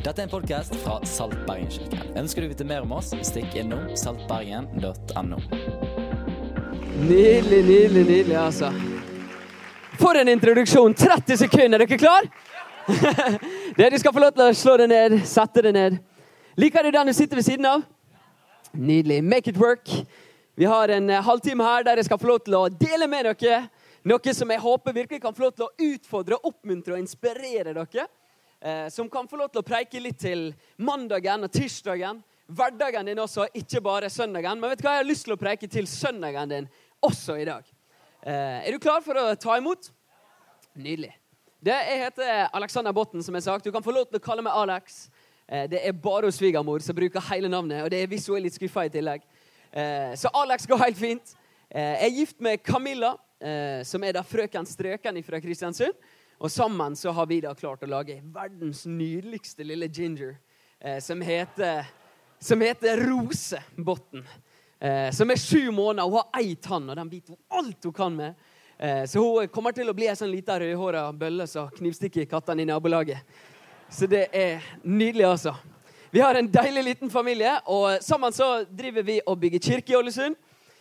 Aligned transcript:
Dette 0.00 0.22
er 0.22 0.24
en 0.24 0.30
podkast 0.32 0.72
fra 0.80 0.94
Salt 1.04 1.34
Bergen-kirken. 1.44 2.14
Ønsker 2.16 2.40
du 2.40 2.46
å 2.46 2.50
vite 2.54 2.64
mer 2.64 2.86
om 2.86 2.92
oss, 2.96 3.10
stikk 3.26 3.52
innom 3.60 3.82
saltbergen.no. 4.00 5.40
Nydelig, 7.02 7.58
nydelig, 7.66 8.04
nydelig, 8.08 8.36
altså. 8.40 8.70
For 10.00 10.16
en 10.16 10.30
introduksjon! 10.32 10.94
30 10.96 11.42
sekunder, 11.42 11.84
er 11.84 11.84
dere 11.84 11.98
klar? 12.00 12.30
det 13.76 13.90
Du 13.92 13.98
skal 14.00 14.14
få 14.16 14.22
lov 14.24 14.32
til 14.38 14.46
å 14.46 14.54
slå 14.56 14.78
deg 14.80 14.88
ned, 14.94 15.18
sette 15.28 15.66
deg 15.66 15.76
ned. 15.76 15.98
Liker 16.56 16.88
du 16.88 16.94
den 16.96 17.12
du 17.12 17.16
sitter 17.18 17.42
ved 17.42 17.48
siden 17.50 17.68
av? 17.68 17.84
Nydelig. 18.72 19.20
Make 19.20 19.52
it 19.52 19.60
work. 19.60 19.84
Vi 20.56 20.70
har 20.70 20.94
en 20.96 21.12
eh, 21.12 21.20
halvtime 21.28 21.66
her 21.66 21.84
der 21.84 22.00
jeg 22.00 22.08
skal 22.08 22.22
få 22.22 22.32
lov 22.32 22.40
til 22.46 22.56
å 22.56 22.62
dele 22.72 23.10
med 23.10 23.28
dere 23.34 23.66
noe 24.08 24.32
som 24.32 24.48
jeg 24.48 24.64
håper 24.64 24.96
virkelig 24.96 25.20
kan 25.20 25.36
få 25.36 25.44
lov 25.44 25.54
til 25.58 25.68
å 25.68 25.90
utfordre, 25.92 26.40
oppmuntre 26.40 26.96
og 26.96 27.04
inspirere 27.04 27.76
dere 27.76 28.08
eh, 28.60 28.88
som 28.88 29.08
kan 29.10 29.28
få 29.28 29.38
lov 29.40 29.50
til 29.52 29.62
å 29.62 29.66
preike 29.66 30.00
litt 30.02 30.18
til 30.20 30.50
mandagen 30.76 31.46
og 31.46 31.52
tirsdagen. 31.54 32.20
Hverdagen 32.50 33.06
din 33.06 33.22
også, 33.22 33.46
ikke 33.54 33.82
bare 33.84 34.10
søndagen. 34.10 34.60
Men 34.60 34.72
vet 34.72 34.82
du 34.82 34.86
hva? 34.86 34.96
jeg 34.98 35.04
har 35.04 35.08
lyst 35.08 35.26
til 35.28 35.36
å 35.36 35.40
preike 35.40 35.68
til 35.70 35.88
søndagen 35.90 36.50
din 36.50 36.68
også 37.06 37.38
i 37.40 37.46
dag. 37.48 37.66
Eh, 38.22 38.66
er 38.66 38.74
du 38.74 38.82
klar 38.82 39.02
for 39.04 39.16
å 39.16 39.32
ta 39.40 39.56
imot? 39.58 39.90
Nydelig. 40.74 41.14
Det 41.60 41.76
Jeg 41.76 42.04
heter 42.04 42.48
Alexander 42.56 42.92
Botten, 42.92 43.22
som 43.22 43.34
jeg 43.34 43.44
sagt. 43.44 43.64
Du 43.64 43.72
kan 43.72 43.84
få 43.84 43.92
lov 43.92 44.08
til 44.08 44.20
å 44.20 44.24
kalle 44.24 44.42
meg 44.42 44.56
Alex. 44.56 45.08
Eh, 45.46 45.66
det 45.68 45.80
er 45.86 45.92
bare 45.92 46.32
svigermor 46.32 46.82
som 46.82 46.96
bruker 46.96 47.20
hele 47.30 47.48
navnet, 47.48 47.84
og 47.84 47.90
det 47.90 48.02
er 48.02 48.10
visuelt 48.10 48.44
litt 48.44 48.56
skuffa 48.56 48.86
i 48.86 48.92
tillegg. 48.92 49.26
Så 49.70 50.26
Alex 50.34 50.64
går 50.66 50.80
helt 50.82 50.96
fint. 50.98 51.28
Jeg 51.70 52.02
er 52.02 52.10
gift 52.10 52.40
med 52.42 52.58
Camilla, 52.58 53.12
som 53.86 54.02
er 54.02 54.16
da 54.16 54.24
frøken 54.26 54.66
Strøken 54.66 55.20
fra 55.22 55.38
Kristiansund. 55.38 55.94
Og 56.40 56.50
sammen 56.50 56.96
så 56.96 57.12
har 57.12 57.26
vi 57.28 57.42
da 57.44 57.50
klart 57.54 57.82
å 57.84 57.88
lage 57.90 58.16
verdens 58.32 58.86
nydeligste 58.88 59.64
lille 59.64 59.90
ginger, 59.92 60.38
eh, 60.80 60.96
som, 61.04 61.20
heter, 61.20 61.84
som 62.40 62.60
heter 62.64 63.02
Rosebotn. 63.04 64.24
Eh, 64.80 65.10
som 65.12 65.30
er 65.30 65.36
sju 65.36 65.70
måneder. 65.70 66.08
Hun 66.08 66.16
har 66.22 66.40
ei 66.40 66.54
tann, 66.56 66.88
og 66.88 66.96
den 66.96 67.10
biter 67.12 67.36
hun 67.36 67.58
alt 67.60 67.84
hun 67.84 67.92
kan 67.92 68.16
med. 68.16 68.48
Eh, 68.78 69.04
så 69.04 69.20
hun 69.20 69.52
kommer 69.52 69.76
til 69.76 69.92
å 69.92 69.96
bli 69.96 70.08
ei 70.08 70.16
sånn 70.16 70.32
lita 70.32 70.56
rødhåra 70.62 71.04
bølle 71.12 71.44
som 71.44 71.68
knivstikker 71.76 72.24
kattene 72.30 72.64
i 72.64 72.70
nabolaget. 72.72 73.20
Så 73.92 74.08
det 74.08 74.30
er 74.32 74.64
nydelig, 74.80 75.26
altså. 75.28 75.52
Vi 76.10 76.24
har 76.24 76.40
en 76.40 76.48
deilig 76.48 76.86
liten 76.86 77.12
familie, 77.12 77.58
og 77.68 78.00
sammen 78.00 78.32
så 78.32 78.62
driver 78.64 79.04
vi 79.04 79.20
og 79.26 79.36
bygger 79.44 79.66
kirke 79.68 79.92
i 79.92 80.00
Ålesund. 80.00 80.40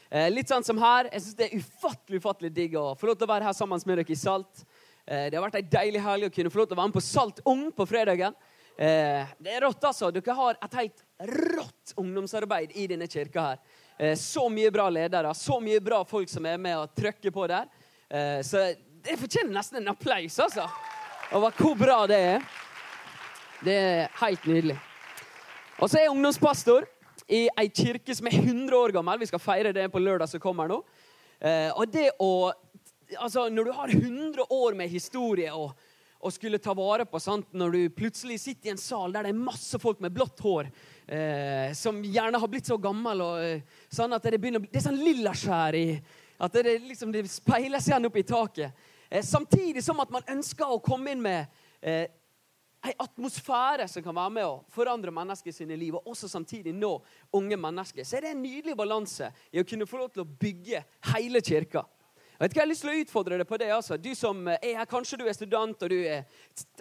Eh, 0.09 0.31
litt 0.31 0.47
sånn 0.47 0.63
som 0.63 0.79
her. 0.79 1.11
Jeg 1.11 1.25
syns 1.25 1.35
det 1.37 1.49
er 1.49 1.59
ufattelig 1.59 2.23
ufattelig 2.23 2.55
digg 2.55 2.79
å 2.79 2.93
få 2.95 3.11
lov 3.11 3.19
til 3.19 3.27
å 3.27 3.33
være 3.35 3.51
her 3.51 3.59
sammen 3.59 3.83
med 3.83 3.99
dere 3.99 4.15
i 4.15 4.17
Salt. 4.17 4.63
Eh, 5.09 5.25
det 5.31 5.39
har 5.39 5.41
vært 5.47 5.57
ei 5.57 5.65
deilig 5.65 6.01
helg 6.05 6.27
å 6.27 6.33
kunne 6.33 6.51
få 6.53 6.59
lov 6.59 6.67
til 6.69 6.75
å 6.75 6.79
være 6.83 6.91
med 6.91 6.97
på 6.99 7.01
Salt 7.01 7.39
Ung 7.49 7.63
på 7.73 7.85
fredagen. 7.89 8.35
Eh, 8.77 9.31
det 9.41 9.55
er 9.55 9.63
rått, 9.65 9.81
altså. 9.89 10.11
Dere 10.13 10.35
har 10.37 10.59
et 10.61 10.75
helt 10.77 11.01
rått 11.57 11.95
ungdomsarbeid 11.97 12.75
i 12.77 12.85
denne 12.91 13.07
kirka 13.09 13.47
her. 13.47 13.63
Eh, 13.97 14.13
så 14.19 14.45
mye 14.53 14.69
bra 14.71 14.85
ledere, 14.93 15.31
så 15.33 15.57
mye 15.63 15.81
bra 15.81 16.03
folk 16.05 16.29
som 16.29 16.45
er 16.45 16.61
med 16.61 16.77
og 16.77 16.93
trykker 16.97 17.33
på 17.33 17.47
der. 17.49 17.65
Så 18.41 18.63
det 19.05 19.19
fortjener 19.21 19.53
nesten 19.53 19.77
en 19.77 19.91
applaus, 19.91 20.39
altså. 20.41 20.63
Over 21.37 21.53
hvor 21.57 21.75
bra 21.77 21.97
det 22.09 22.17
er. 22.25 22.47
Det 23.61 23.75
er 23.75 24.15
helt 24.17 24.47
nydelig. 24.49 24.77
Og 25.77 25.85
så 25.85 25.99
er 25.99 26.07
jeg 26.07 26.13
ungdomspastor 26.15 26.87
i 27.29 27.43
ei 27.53 27.67
kirke 27.69 28.15
som 28.17 28.25
er 28.25 28.39
100 28.39 28.73
år 28.73 28.95
gammel. 28.97 29.21
Vi 29.21 29.29
skal 29.29 29.43
feire 29.43 29.75
det 29.77 29.85
på 29.93 30.01
lørdag 30.01 30.31
som 30.31 30.41
kommer 30.41 30.71
nå. 30.71 30.79
Og 31.77 31.93
det 31.93 32.07
å 32.17 32.49
altså, 33.17 33.49
Når 33.49 33.63
du 33.63 33.71
har 33.71 33.87
100 33.87 34.45
år 34.49 34.73
med 34.77 34.89
historie 34.89 35.53
og, 35.53 35.71
og 36.19 36.33
skulle 36.33 36.59
ta 36.61 36.73
vare 36.77 37.05
på 37.09 37.21
sant? 37.23 37.47
Når 37.53 37.75
du 37.75 37.79
plutselig 37.95 38.39
sitter 38.41 38.69
i 38.69 38.73
en 38.75 38.81
sal 38.81 39.15
der 39.15 39.27
det 39.27 39.33
er 39.33 39.41
masse 39.41 39.79
folk 39.81 40.01
med 40.03 40.13
blått 40.15 40.43
hår, 40.43 40.69
eh, 41.07 41.73
som 41.77 42.03
gjerne 42.03 42.41
har 42.41 42.51
blitt 42.51 42.69
så 42.69 42.77
gammel 42.81 43.25
og, 43.25 43.41
eh, 43.43 43.83
sånn 43.89 44.13
at 44.15 44.29
det, 44.29 44.39
begynner, 44.41 44.63
det 44.67 44.81
er 44.81 44.87
sånn 44.89 45.03
lillaskjær 45.03 45.79
i 45.79 45.89
At 46.39 46.53
det, 46.55 46.77
liksom, 46.87 47.11
det 47.11 47.25
speiles 47.27 47.89
igjen 47.89 48.07
opp 48.07 48.15
i 48.15 48.23
taket. 48.23 48.71
Eh, 49.09 49.23
samtidig 49.23 49.83
som 49.83 49.99
at 49.99 50.11
man 50.13 50.23
ønsker 50.31 50.71
å 50.71 50.79
komme 50.79 51.11
inn 51.11 51.19
med 51.19 51.49
eh, 51.81 52.05
en 52.79 53.01
atmosfære 53.03 53.87
som 53.91 54.03
kan 54.03 54.15
være 54.15 54.33
med 54.37 54.47
å 54.47 54.61
forandre 54.71 55.11
mennesker 55.11 55.51
sine 55.51 55.75
liv, 55.75 55.97
og 55.97 56.07
også 56.13 56.29
samtidig 56.31 56.71
nå 56.75 56.93
unge 57.35 57.57
mennesker. 57.59 58.07
Så 58.07 58.17
er 58.17 58.27
det 58.27 58.33
en 58.35 58.43
nydelig 58.43 58.75
balanse 58.79 59.31
i 59.51 59.59
å 59.59 59.67
kunne 59.67 59.87
få 59.89 59.99
lov 59.99 60.13
til 60.13 60.23
å 60.23 60.29
bygge 60.39 60.83
hele 61.11 61.41
kirka. 61.43 61.83
Vet 62.39 62.53
ikke, 62.53 62.61
jeg 62.61 62.63
har 62.63 62.69
lyst 62.71 62.83
til 62.85 62.89
å 62.93 62.99
utfordre 63.03 63.37
deg 63.41 63.47
på 63.49 63.57
det. 63.59 63.67
altså. 63.75 63.97
Du 63.99 64.13
som 64.15 64.45
er 64.47 64.61
her, 64.63 64.85
Kanskje 64.87 65.17
du 65.19 65.25
er 65.27 65.35
student 65.35 65.81
og 65.83 65.89
du 65.91 65.97
er, 66.07 66.21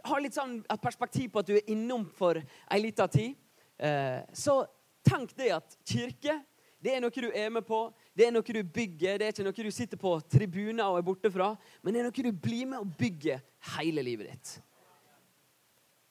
har 0.07 0.21
litt 0.23 0.37
sånn 0.37 0.61
et 0.63 0.83
perspektiv 0.83 1.33
på 1.35 1.41
at 1.43 1.49
du 1.49 1.57
er 1.57 1.73
innom 1.73 2.05
for 2.15 2.39
ei 2.39 2.79
lita 2.79 3.09
tid. 3.11 3.35
Eh, 3.75 4.21
så 4.31 4.61
tenk 5.03 5.33
det 5.35 5.51
at 5.57 5.75
kirke 5.83 6.37
det 6.79 6.93
er 6.95 7.03
noe 7.03 7.11
du 7.11 7.27
er 7.35 7.49
med 7.51 7.65
på, 7.67 7.81
det 8.15 8.29
er 8.29 8.31
noe 8.31 8.55
du 8.55 8.61
bygger. 8.63 9.19
Det 9.19 9.27
er 9.27 9.33
ikke 9.35 9.47
noe 9.49 9.65
du 9.67 9.75
sitter 9.75 9.99
på 9.99 10.13
tribuner 10.31 10.85
og 10.87 11.01
er 11.01 11.07
borte 11.09 11.33
fra, 11.35 11.49
men 11.83 11.97
det 11.97 12.05
er 12.05 12.07
noe 12.07 12.27
du 12.29 12.39
blir 12.47 12.69
med 12.71 12.79
og 12.79 12.93
bygger 13.01 13.43
hele 13.75 14.05
livet 14.07 14.31
ditt. 14.31 14.53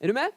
Er 0.04 0.12
du 0.12 0.18
med? 0.18 0.36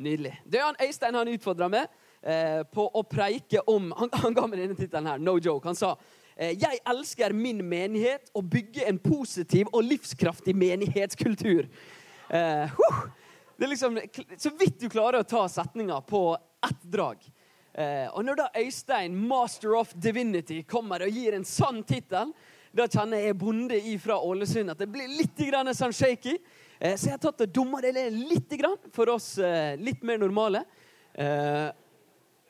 Nydelig. 0.00 0.32
Det 0.48 0.62
er 0.62 0.64
han 0.64 0.80
Øystein 0.80 1.18
han 1.18 1.28
utfordra 1.28 1.68
meg 1.68 1.92
eh, 2.24 2.64
på 2.72 2.88
å 2.88 3.04
preike 3.04 3.60
om 3.68 3.92
Han, 3.98 4.08
han 4.22 4.38
ga 4.38 4.46
meg 4.48 4.62
denne 4.62 4.78
tittelen 4.78 5.12
her. 5.12 5.20
No 5.20 5.36
joke. 5.36 5.68
Han 5.68 5.76
sa 5.76 5.92
Eh, 5.92 6.19
jeg 6.40 6.80
elsker 6.88 7.34
min 7.36 7.58
menighet 7.68 8.30
og 8.36 8.46
bygger 8.48 8.88
en 8.88 8.98
positiv 9.02 9.68
og 9.74 9.84
livskraftig 9.84 10.54
menighetskultur. 10.56 11.66
Uh, 12.30 12.70
det 13.58 13.66
er 13.66 13.72
liksom 13.74 13.98
Så 14.38 14.52
vidt 14.56 14.80
du 14.80 14.88
klarer 14.88 15.20
å 15.20 15.28
ta 15.28 15.44
setninga 15.52 16.00
på 16.08 16.22
ett 16.64 16.86
drag. 16.88 17.20
Uh, 17.76 18.08
og 18.14 18.24
når 18.24 18.40
da 18.40 18.48
Øystein, 18.62 19.18
master 19.28 19.76
of 19.76 19.92
divinity, 19.92 20.62
kommer 20.62 21.04
og 21.04 21.12
gir 21.12 21.36
en 21.36 21.44
sann 21.44 21.82
tittel, 21.84 22.32
da 22.72 22.88
kjenner 22.88 23.20
jeg 23.20 23.36
bonde 23.36 23.76
ifra 23.92 24.16
Ålesund 24.24 24.72
at 24.72 24.80
det 24.80 24.88
blir 24.88 25.12
litt 25.12 25.36
grann 25.44 25.74
sånn 25.74 25.92
shaky. 25.92 26.38
Så 26.80 27.10
jeg 27.10 27.16
har 27.18 27.20
tatt 27.20 27.42
og 27.44 27.50
dumma 27.52 27.82
det 27.84 28.06
litt 28.14 28.54
grann 28.56 28.78
for 28.94 29.10
oss 29.12 29.34
litt 29.76 30.00
mer 30.06 30.22
normale. 30.22 30.62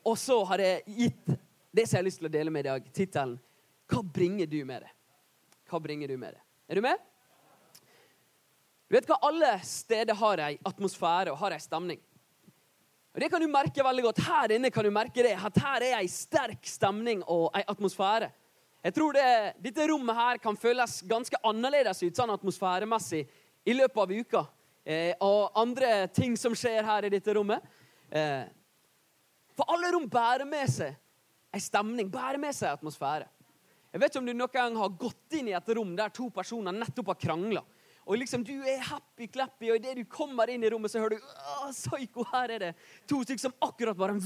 og 0.05 0.17
så 0.21 0.37
har 0.45 0.61
jeg 0.63 0.83
gitt 0.85 1.33
det 1.73 1.87
som 1.87 1.97
jeg 1.97 1.99
har 1.99 2.05
lyst 2.05 2.21
til 2.21 2.29
å 2.29 2.31
dele 2.37 2.53
med 2.53 2.63
i 2.63 2.69
dag, 2.69 2.85
tittelen 2.93 3.39
hva 3.91 4.03
bringer 4.03 4.47
du 4.47 4.61
med 4.65 4.85
det? 4.85 4.91
Hva 5.69 5.79
bringer 5.83 6.07
du 6.07 6.17
med 6.17 6.35
det? 6.35 6.43
Er 6.71 6.79
du 6.79 6.85
med? 6.85 7.07
Du 8.87 8.95
vet 8.95 9.07
hva? 9.07 9.17
Alle 9.27 9.51
steder 9.67 10.17
har 10.19 10.41
ei 10.43 10.55
atmosfære 10.67 11.31
og 11.33 11.39
har 11.43 11.55
ei 11.55 11.63
stemning. 11.63 11.99
Og 13.11 13.19
Det 13.19 13.27
kan 13.31 13.43
du 13.43 13.47
merke 13.51 13.83
veldig 13.83 14.03
godt. 14.03 14.23
Her 14.23 14.53
inne 14.55 14.71
kan 14.71 14.87
du 14.87 14.91
merke 14.91 15.23
det, 15.23 15.33
at 15.35 15.59
her 15.59 15.83
er 15.83 15.97
ei 15.99 16.07
sterk 16.11 16.63
stemning 16.67 17.23
og 17.27 17.49
ei 17.55 17.63
atmosfære. 17.67 18.31
Jeg 18.81 18.95
tror 18.95 19.13
det, 19.13 19.27
Dette 19.61 19.87
rommet 19.91 20.15
her 20.15 20.39
kan 20.41 20.57
føles 20.57 21.01
ganske 21.07 21.37
annerledes 21.45 22.01
ut 22.01 22.17
sånn 22.17 22.31
atmosfæremessig 22.33 23.25
i 23.67 23.75
løpet 23.75 24.01
av 24.03 24.11
uka. 24.11 24.45
Eh, 24.83 25.13
og 25.21 25.51
andre 25.59 26.07
ting 26.15 26.33
som 26.39 26.55
skjer 26.57 26.83
her 26.87 27.05
i 27.05 27.11
dette 27.13 27.35
rommet. 27.35 27.61
Eh, 28.09 28.47
for 29.53 29.69
alle 29.69 29.91
rom 29.93 30.07
bærer 30.09 30.47
med 30.47 30.71
seg 30.71 30.95
ei 31.51 31.59
stemning, 31.61 32.09
bærer 32.09 32.39
med 32.39 32.55
seg 32.55 32.71
atmosfære. 32.71 33.27
Jeg 33.91 33.99
vet 33.99 34.13
ikke 34.13 34.21
om 34.21 34.27
du 34.29 34.33
noen 34.33 34.53
gang 34.55 34.77
har 34.79 34.93
gått 34.99 35.35
inn 35.35 35.49
i 35.51 35.55
et 35.57 35.71
rom 35.75 35.95
der 35.97 36.13
to 36.15 36.29
personer 36.31 36.75
nettopp 36.75 37.11
har 37.11 37.19
krangla. 37.19 37.63
Og 38.07 38.17
liksom 38.17 38.43
Du 38.43 38.53
er 38.65 38.81
happy-clappy, 38.87 39.69
og 39.69 39.77
idet 39.77 39.97
du 39.99 40.05
kommer 40.09 40.49
inn 40.49 40.63
i 40.63 40.69
rommet, 40.71 40.91
så 40.91 41.03
hører 41.03 41.19
du 41.19 41.27
psyko, 41.75 42.25
her 42.31 42.55
er 42.55 42.63
det 42.63 42.71
to 43.09 43.21
stykker 43.21 43.49
som 43.49 43.57
akkurat 43.61 43.97
bare 43.97 44.17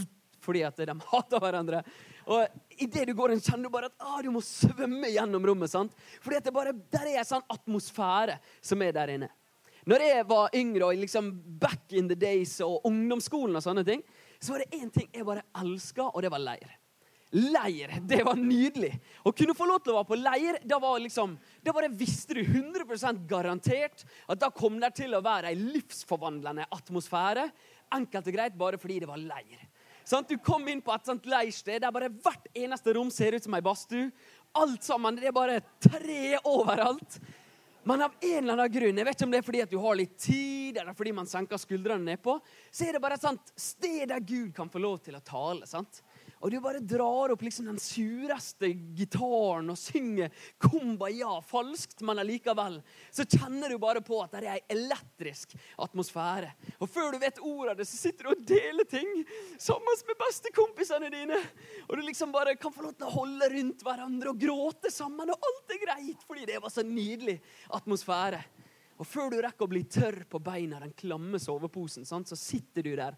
fordi 0.46 0.62
at 0.62 0.78
de 0.78 0.94
hater 1.10 1.42
hverandre. 1.42 1.82
Og 2.30 2.46
idet 2.78 3.08
du 3.10 3.16
går 3.18 3.34
inn, 3.34 3.42
kjenner 3.42 3.66
du 3.66 3.74
bare 3.74 3.90
at 3.90 4.22
du 4.22 4.30
må 4.34 4.44
svømme 4.46 5.10
gjennom 5.10 5.48
rommet. 5.50 5.72
sant? 5.72 5.96
Fordi 6.22 6.38
at 6.38 6.46
det 6.46 6.54
bare, 6.54 6.76
der 6.94 7.08
er 7.10 7.24
en 7.24 7.32
sånn 7.32 7.48
atmosfære 7.50 8.38
som 8.62 8.86
er 8.86 8.94
der 8.94 9.16
inne. 9.16 9.32
Når 9.86 10.02
jeg 10.02 10.26
var 10.30 10.56
yngre 10.58 10.88
og 10.88 11.02
liksom 11.02 11.32
back 11.62 11.94
in 11.94 12.08
the 12.10 12.18
days 12.18 12.60
og 12.66 12.86
ungdomsskolen, 12.90 13.58
og 13.58 13.66
sånne 13.66 13.84
ting, 13.86 14.02
så 14.42 14.54
var 14.54 14.64
det 14.64 14.80
én 14.80 14.90
ting 14.94 15.10
jeg 15.14 15.26
bare 15.26 15.46
elska, 15.62 16.10
og 16.12 16.22
det 16.26 16.34
var 16.34 16.42
leir. 16.42 16.74
Leir. 17.32 17.92
Det 18.02 18.22
var 18.24 18.38
nydelig. 18.40 18.92
Å 19.26 19.32
kunne 19.36 19.56
få 19.58 19.68
lov 19.68 19.82
til 19.84 19.94
å 19.94 19.98
være 19.98 20.10
på 20.12 20.18
leir, 20.20 20.60
da 20.64 20.78
var 20.80 21.00
liksom, 21.04 21.34
da 21.66 21.74
var 21.76 21.88
det 21.88 21.98
visste 22.00 22.38
du 22.38 22.44
100 22.44 23.26
garantert 23.28 24.06
at 24.28 24.40
da 24.40 24.52
kom 24.54 24.78
det 24.80 24.94
til 25.02 25.16
å 25.18 25.24
være 25.26 25.52
ei 25.52 25.58
livsforvandlende 25.60 26.68
atmosfære. 26.72 27.50
Enkelt 27.96 28.30
og 28.30 28.38
greit 28.38 28.60
bare 28.60 28.80
fordi 28.82 29.02
det 29.04 29.10
var 29.10 29.22
leir. 29.22 29.66
Sånn, 30.06 30.26
du 30.30 30.38
kom 30.38 30.68
inn 30.70 30.84
på 30.86 30.94
et 30.94 31.08
sånt 31.10 31.26
leirsted 31.26 31.82
der 31.82 31.94
bare 31.94 32.12
hvert 32.14 32.46
eneste 32.54 32.94
rom 32.94 33.10
ser 33.12 33.34
ut 33.34 33.46
som 33.46 33.58
ei 33.58 33.64
badstue. 33.66 34.12
Alt 34.56 34.86
sammen, 34.86 35.18
det 35.18 35.32
er 35.32 35.36
bare 35.36 35.64
tre 35.82 36.38
overalt. 36.46 37.18
Men 37.86 38.06
av 38.06 38.14
en 38.22 38.38
eller 38.38 38.54
annen 38.54 38.74
grunn, 38.74 38.98
jeg 38.98 39.06
vet 39.06 39.18
ikke 39.18 39.26
om 39.28 39.34
det 39.34 39.40
er 39.42 39.46
fordi 39.46 39.64
at 39.66 39.74
du 39.74 39.80
har 39.82 39.98
litt 39.98 40.14
tid, 40.18 40.78
eller 40.82 40.96
fordi 40.98 41.12
man 41.14 41.28
senker 41.30 41.60
skuldrene 41.62 42.14
nedpå, 42.14 42.38
så 42.74 42.86
er 42.86 42.96
det 42.96 43.02
bare 43.04 43.18
et 43.18 43.52
sted 43.62 44.08
der 44.10 44.24
Gud 44.26 44.54
kan 44.58 44.72
få 44.74 44.82
lov 44.82 45.02
til 45.06 45.18
å 45.18 45.26
tale. 45.26 45.68
sant? 45.70 46.00
Og 46.44 46.52
du 46.52 46.58
bare 46.62 46.82
drar 46.84 47.32
opp 47.34 47.44
liksom 47.46 47.70
den 47.70 47.80
sureste 47.82 48.70
gitaren 48.98 49.72
og 49.72 49.80
synger 49.80 50.34
kumbaya 50.62 51.38
falskt, 51.46 52.04
men 52.06 52.20
allikevel 52.22 52.80
så 53.14 53.26
kjenner 53.26 53.72
du 53.72 53.80
bare 53.82 54.04
på 54.06 54.20
at 54.24 54.36
det 54.36 54.44
er 54.44 54.50
ei 54.56 54.76
elektrisk 54.76 55.56
atmosfære. 55.82 56.52
Og 56.80 56.92
før 56.92 57.16
du 57.16 57.20
vet 57.24 57.42
ordet 57.42 57.74
av 57.74 57.80
det, 57.80 57.88
så 57.90 58.00
sitter 58.02 58.28
du 58.28 58.34
og 58.34 58.46
deler 58.48 58.90
ting 58.90 59.12
sammen 59.58 60.04
med 60.08 60.20
bestekompisene 60.22 61.12
dine. 61.14 61.40
Og 61.88 61.98
du 61.98 62.06
liksom 62.06 62.36
bare 62.36 62.58
kan 62.60 62.74
få 62.76 62.86
lov 62.86 62.98
til 63.00 63.08
å 63.08 63.16
holde 63.16 63.50
rundt 63.56 63.86
hverandre 63.86 64.34
og 64.34 64.42
gråte 64.42 64.94
sammen, 64.94 65.32
og 65.32 65.50
alt 65.50 65.76
er 65.76 65.84
greit 65.86 66.28
fordi 66.28 66.48
det 66.50 66.62
var 66.62 66.74
så 66.74 66.86
nydelig 66.86 67.40
atmosfære. 67.76 68.44
Og 68.96 69.08
før 69.08 69.32
du 69.34 69.42
rekker 69.44 69.68
å 69.68 69.72
bli 69.72 69.84
tørr 69.92 70.22
på 70.30 70.40
beina, 70.40 70.80
den 70.80 70.94
klamme 70.96 71.40
soveposen, 71.42 72.06
sant, 72.08 72.30
så 72.32 72.38
sitter 72.40 72.86
du 72.86 72.94
der 72.96 73.18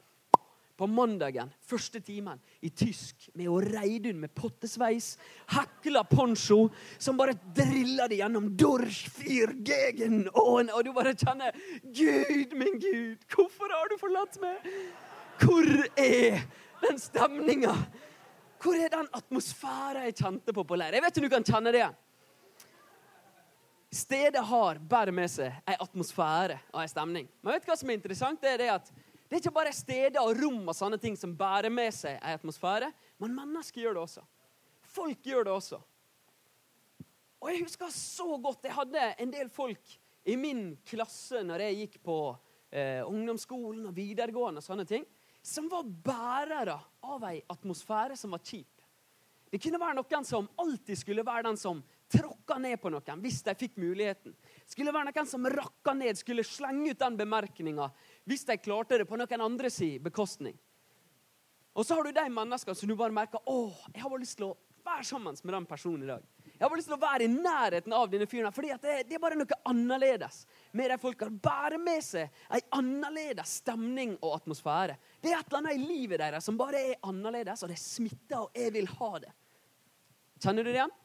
på 0.77 0.87
mandagen, 0.87 1.49
første 1.65 1.99
timen, 2.05 2.39
i 2.61 2.69
tysk 2.69 3.27
med 3.33 3.49
å 3.49 3.57
Reidun 3.63 4.19
med 4.21 4.33
pottesveis, 4.37 5.15
hekla 5.49 6.03
poncho, 6.05 6.67
som 7.01 7.17
bare 7.17 7.33
driller 7.57 8.11
det 8.11 8.21
gjennom 8.21 8.51
Dorsch 8.59 9.07
fyr 9.13 9.55
gegen. 9.65 10.27
Og 10.37 10.83
du 10.85 10.91
bare 10.93 11.15
kjenner 11.17 11.57
Gud, 11.81 12.53
min 12.57 12.77
Gud, 12.77 13.25
hvorfor 13.33 13.73
har 13.73 13.89
du 13.89 13.97
forlatt 14.01 14.37
meg? 14.43 14.67
Hvor 15.41 15.65
er 15.97 16.43
den 16.83 17.01
stemninga? 17.01 17.73
Hvor 18.61 18.77
er 18.77 18.93
den 18.93 19.09
atmosfæren 19.13 20.07
jeg 20.07 20.17
kjente 20.21 20.53
på 20.53 20.65
på 20.65 20.77
leir? 20.77 20.97
Jeg 20.97 21.05
vet 21.05 21.17
ikke 21.17 21.25
om 21.25 21.29
du 21.29 21.35
kan 21.35 21.49
kjenne 21.55 21.73
det. 21.73 21.87
Stedet 23.97 24.43
har 24.45 24.79
bare 24.83 25.13
med 25.15 25.29
seg 25.31 25.53
ei 25.65 25.77
atmosfære 25.79 26.57
og 26.73 26.81
ei 26.81 26.89
stemning. 26.91 27.29
Men 27.41 27.55
vet 27.55 27.63
du 27.63 27.69
hva 27.71 27.77
som 27.79 27.89
er 27.89 27.97
interessant? 27.97 28.41
Det 28.41 28.51
er 28.51 28.61
det 28.61 28.71
at 28.73 28.89
det 29.27 29.35
er 29.35 29.43
ikke 29.43 29.57
bare 29.57 29.75
steder 29.75 30.21
og 30.21 30.37
rom 30.39 30.69
og 30.71 30.75
sånne 30.75 30.99
ting 31.01 31.17
som 31.19 31.35
bærer 31.35 31.71
med 31.73 31.91
seg 31.95 32.15
en 32.21 32.37
atmosfære, 32.37 32.89
men 33.19 33.35
mennesker 33.35 33.83
gjør 33.83 33.97
det 33.97 34.03
også. 34.05 34.23
Folk 34.87 35.27
gjør 35.27 35.47
det 35.49 35.53
også. 35.53 35.79
Og 37.37 37.49
jeg 37.51 37.65
husker 37.67 37.91
så 37.93 38.37
godt 38.41 38.65
Jeg 38.65 38.73
hadde 38.73 39.01
en 39.21 39.33
del 39.33 39.49
folk 39.53 39.97
i 40.27 40.35
min 40.39 40.71
klasse 40.87 41.43
når 41.45 41.67
jeg 41.67 41.77
gikk 41.81 41.99
på 42.03 42.17
eh, 42.71 43.03
ungdomsskolen 43.05 43.85
og 43.89 43.95
videregående, 43.95 44.63
og 44.63 44.65
sånne 44.65 44.87
ting, 44.87 45.05
som 45.43 45.69
var 45.71 45.85
bærere 45.85 46.79
av 47.07 47.27
ei 47.29 47.37
atmosfære 47.51 48.17
som 48.19 48.33
var 48.35 48.43
kjip. 48.43 48.71
Det 49.51 49.61
kunne 49.63 49.79
være 49.79 49.95
noen 49.99 50.27
som 50.27 50.49
alltid 50.59 50.99
skulle 50.99 51.23
være 51.27 51.47
den 51.47 51.59
som 51.59 51.79
tråkka 52.11 52.57
ned 52.61 52.79
på 52.81 52.91
noen 52.93 53.23
hvis 53.23 53.41
de 53.45 53.55
fikk 53.57 53.75
muligheten. 53.81 54.35
Skulle 54.67 54.93
være 54.95 55.11
noen 55.11 55.29
som 55.29 55.47
rakka 55.51 55.95
ned, 55.97 56.19
skulle 56.19 56.45
slenge 56.47 56.93
ut 56.93 57.01
den 57.01 57.19
bemerkninga 57.19 57.89
hvis 58.27 58.47
de 58.47 58.59
klarte 58.61 59.01
det 59.01 59.09
på 59.09 59.19
noen 59.19 59.45
andre 59.49 59.71
si 59.73 59.95
bekostning. 60.03 60.57
Og 61.77 61.85
så 61.85 61.97
har 61.97 62.07
du 62.07 62.15
de 62.15 62.29
menneskene 62.33 62.77
som 62.77 62.89
du 62.89 62.95
bare 62.97 63.13
merker 63.13 63.43
å, 63.45 63.67
jeg 63.93 64.01
har 64.01 64.09
bare 64.09 64.23
lyst 64.23 64.39
til 64.39 64.49
å 64.49 64.55
være 64.87 65.05
sammen 65.05 65.35
med 65.43 65.53
den 65.53 65.67
personen 65.69 66.05
i 66.05 66.09
dag. 66.09 66.23
Jeg 66.57 66.63
har 66.63 66.71
bare 66.71 66.79
lyst 66.79 66.89
til 66.89 66.95
å 66.95 67.01
være 67.01 67.25
i 67.27 67.29
nærheten 67.29 67.93
av 67.93 68.07
denne 68.09 68.25
fyren. 68.29 68.53
fordi 68.55 68.71
det, 68.81 68.95
det, 69.09 69.17
er 69.17 69.21
bare 69.21 69.37
noe 69.37 69.59
annerledes 69.69 70.39
med 70.71 70.89
de 70.89 70.97
folka. 71.01 71.27
Bærer 71.29 71.77
med 71.77 72.01
seg 72.01 72.31
en 72.49 72.63
annerledes 72.79 73.59
stemning 73.61 74.15
og 74.21 74.39
atmosfære. 74.39 74.95
Det 75.21 75.29
er 75.29 75.37
et 75.37 75.51
eller 75.51 75.59
annet 75.61 75.77
i 75.77 75.83
livet 75.91 76.23
deres 76.23 76.47
som 76.47 76.57
bare 76.57 76.81
er 76.93 77.03
annerledes, 77.05 77.61
og 77.61 77.69
det 77.69 77.77
smitter, 77.81 78.47
og 78.47 78.57
jeg 78.57 78.73
vil 78.73 78.89
ha 78.95 79.11
det. 79.27 79.35
Kjenner 80.41 80.65
du 80.65 80.71
det 80.71 80.79
igjen? 80.79 80.95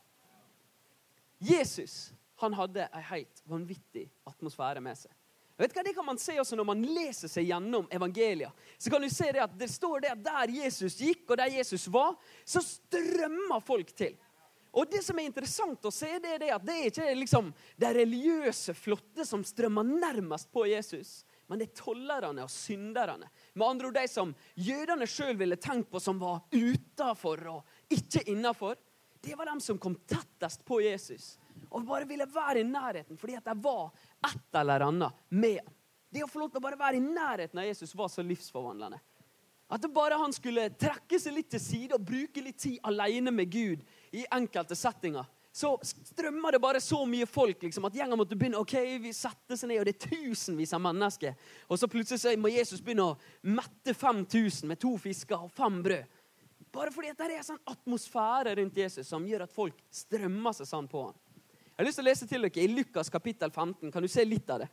Jesus 1.43 2.13
han 2.43 2.55
hadde 2.55 2.87
en 2.87 3.05
helt 3.13 3.43
vanvittig 3.47 4.09
atmosfære 4.27 4.83
med 4.83 4.99
seg. 4.99 5.13
Vet 5.59 5.71
du 5.71 5.77
hva, 5.77 5.85
Det 5.85 5.95
kan 5.95 6.07
man 6.07 6.19
se 6.19 6.35
også 6.41 6.57
når 6.59 6.67
man 6.67 6.83
leser 6.83 7.31
seg 7.31 7.47
gjennom 7.47 7.87
evangelia. 7.93 8.51
Så 8.79 8.91
kan 8.91 9.03
du 9.03 9.09
se 9.13 9.31
Det 9.33 9.43
at 9.45 9.57
det 9.59 9.69
står 9.71 10.03
det 10.03 10.13
at 10.15 10.25
der 10.25 10.55
Jesus 10.63 10.99
gikk, 10.99 11.29
og 11.31 11.39
der 11.39 11.53
Jesus 11.55 11.87
var, 11.93 12.17
så 12.45 12.63
strømmer 12.65 13.63
folk 13.63 13.95
til. 13.95 14.17
Og 14.73 14.89
Det 14.91 15.03
som 15.05 15.19
er 15.21 15.29
interessant 15.29 15.85
å 15.85 15.93
se, 15.93 16.09
det 16.19 16.33
er 16.35 16.41
det 16.41 16.51
at 16.55 16.65
det 16.65 16.75
er 16.79 16.89
ikke 16.89 17.15
liksom 17.21 17.53
de 17.77 17.91
religiøse 17.93 18.75
flotte 18.75 19.27
som 19.29 19.45
strømmer 19.45 19.85
nærmest 19.85 20.49
på 20.53 20.65
Jesus, 20.71 21.27
men 21.47 21.61
det 21.61 21.69
er 21.69 21.83
tollerne 21.83 22.47
og 22.47 22.51
synderne. 22.51 23.29
Med 23.53 23.67
andre 23.67 23.91
ord 23.91 23.99
de 23.99 24.07
som 24.09 24.33
jødene 24.57 25.07
sjøl 25.11 25.37
ville 25.37 25.61
tenkt 25.61 25.91
på 25.93 26.01
som 26.01 26.17
var 26.23 26.41
utafor 26.49 27.45
og 27.53 27.93
ikke 27.93 28.25
innafor. 28.33 28.81
Det 29.23 29.37
var 29.39 29.47
dem 29.47 29.61
som 29.63 29.79
kom 29.79 29.95
tettest 30.09 30.65
på 30.67 30.81
Jesus 30.83 31.37
og 31.71 31.87
bare 31.89 32.09
ville 32.09 32.27
være 32.29 32.61
i 32.61 32.67
nærheten 32.67 33.19
fordi 33.19 33.37
at 33.39 33.47
det 33.47 33.55
var 33.63 33.93
et 34.27 34.59
eller 34.61 34.89
annet 34.89 35.23
med 35.31 35.61
ham. 35.63 35.79
Det 36.13 36.21
å 36.27 36.29
få 36.29 36.43
lov 36.43 36.51
til 36.53 36.61
å 36.61 36.65
bare 36.67 36.77
være 36.77 36.99
i 36.99 37.05
nærheten 37.05 37.57
av 37.63 37.65
Jesus 37.65 37.95
var 37.97 38.11
så 38.13 38.21
livsforvandlende. 38.27 38.99
At 39.73 39.87
bare 39.95 40.19
han 40.21 40.35
skulle 40.37 40.67
trekke 40.77 41.17
seg 41.17 41.33
litt 41.33 41.49
til 41.55 41.63
side 41.65 41.97
og 41.97 42.05
bruke 42.05 42.43
litt 42.45 42.59
tid 42.61 42.83
alene 42.85 43.33
med 43.33 43.49
Gud 43.49 43.87
i 44.13 44.27
enkelte 44.37 44.77
settinger, 44.77 45.25
så 45.53 45.79
strømmer 45.85 46.53
det 46.53 46.61
bare 46.61 46.81
så 46.81 47.03
mye 47.09 47.29
folk 47.29 47.65
liksom, 47.65 47.85
at 47.89 47.97
gjengen 47.97 48.17
måtte 48.21 48.37
begynne 48.37 48.61
ok, 48.61 48.75
vi 49.05 49.13
setter 49.17 49.57
seg 49.57 49.69
ned, 49.69 49.83
og 49.83 49.89
det 49.89 49.95
er 49.97 50.11
tusenvis 50.11 50.73
av 50.73 50.81
mennesker. 50.85 51.35
Og 51.69 51.81
så 51.81 51.89
plutselig 51.93 52.23
så 52.23 52.33
må 52.41 52.53
Jesus 52.53 52.81
begynne 52.85 53.11
å 53.11 53.19
mette 53.49 53.93
5000 53.97 54.69
med 54.69 54.81
to 54.81 54.95
fisker 55.01 55.45
og 55.45 55.53
fem 55.53 55.81
brød. 55.85 56.21
Bare 56.73 56.93
fordi 56.93 57.11
at 57.13 57.21
det 57.21 57.37
er 57.37 57.45
sånn 57.45 57.61
atmosfære 57.69 58.55
rundt 58.57 58.79
Jesus 58.81 59.09
som 59.09 59.27
gjør 59.29 59.45
at 59.45 59.53
folk 59.53 59.77
strømmer 59.93 60.57
seg 60.57 60.69
sånn 60.71 60.89
på 60.89 61.05
ham. 61.09 61.19
Jeg 61.73 61.77
har 61.81 61.89
lyst 61.89 61.99
til 61.99 62.05
å 62.05 62.09
lese 62.09 62.29
til 62.29 62.47
dere 62.47 62.63
i 62.63 62.71
Lukas 62.71 63.11
kapittel 63.13 63.51
15. 63.51 63.91
Kan 63.93 64.05
du 64.05 64.09
se 64.09 64.25
litt 64.25 64.49
av 64.53 64.63
det? 64.63 64.69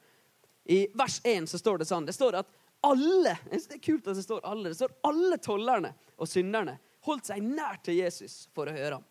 I 0.69 0.79
vers 0.93 1.19
1 1.23 1.49
så 1.49 1.59
står 1.59 1.81
det 1.81 1.87
sånn. 1.89 2.07
Det 2.07 2.15
står 2.15 2.39
at 2.39 2.51
alle 2.85 3.33
det 3.49 3.59
er 3.59 3.81
kult 3.83 4.07
at 4.07 4.15
det 4.15 4.23
står 4.23 4.45
alle, 4.47 4.71
det 4.71 4.79
står 4.79 4.93
alle 5.07 5.39
tollerne 5.43 5.91
og 6.15 6.29
synderne 6.29 6.77
holdt 7.07 7.31
seg 7.31 7.43
nær 7.43 7.79
til 7.83 7.99
Jesus 7.99 8.45
for 8.55 8.69
å 8.69 8.75
høre 8.75 8.99
ham. 8.99 9.07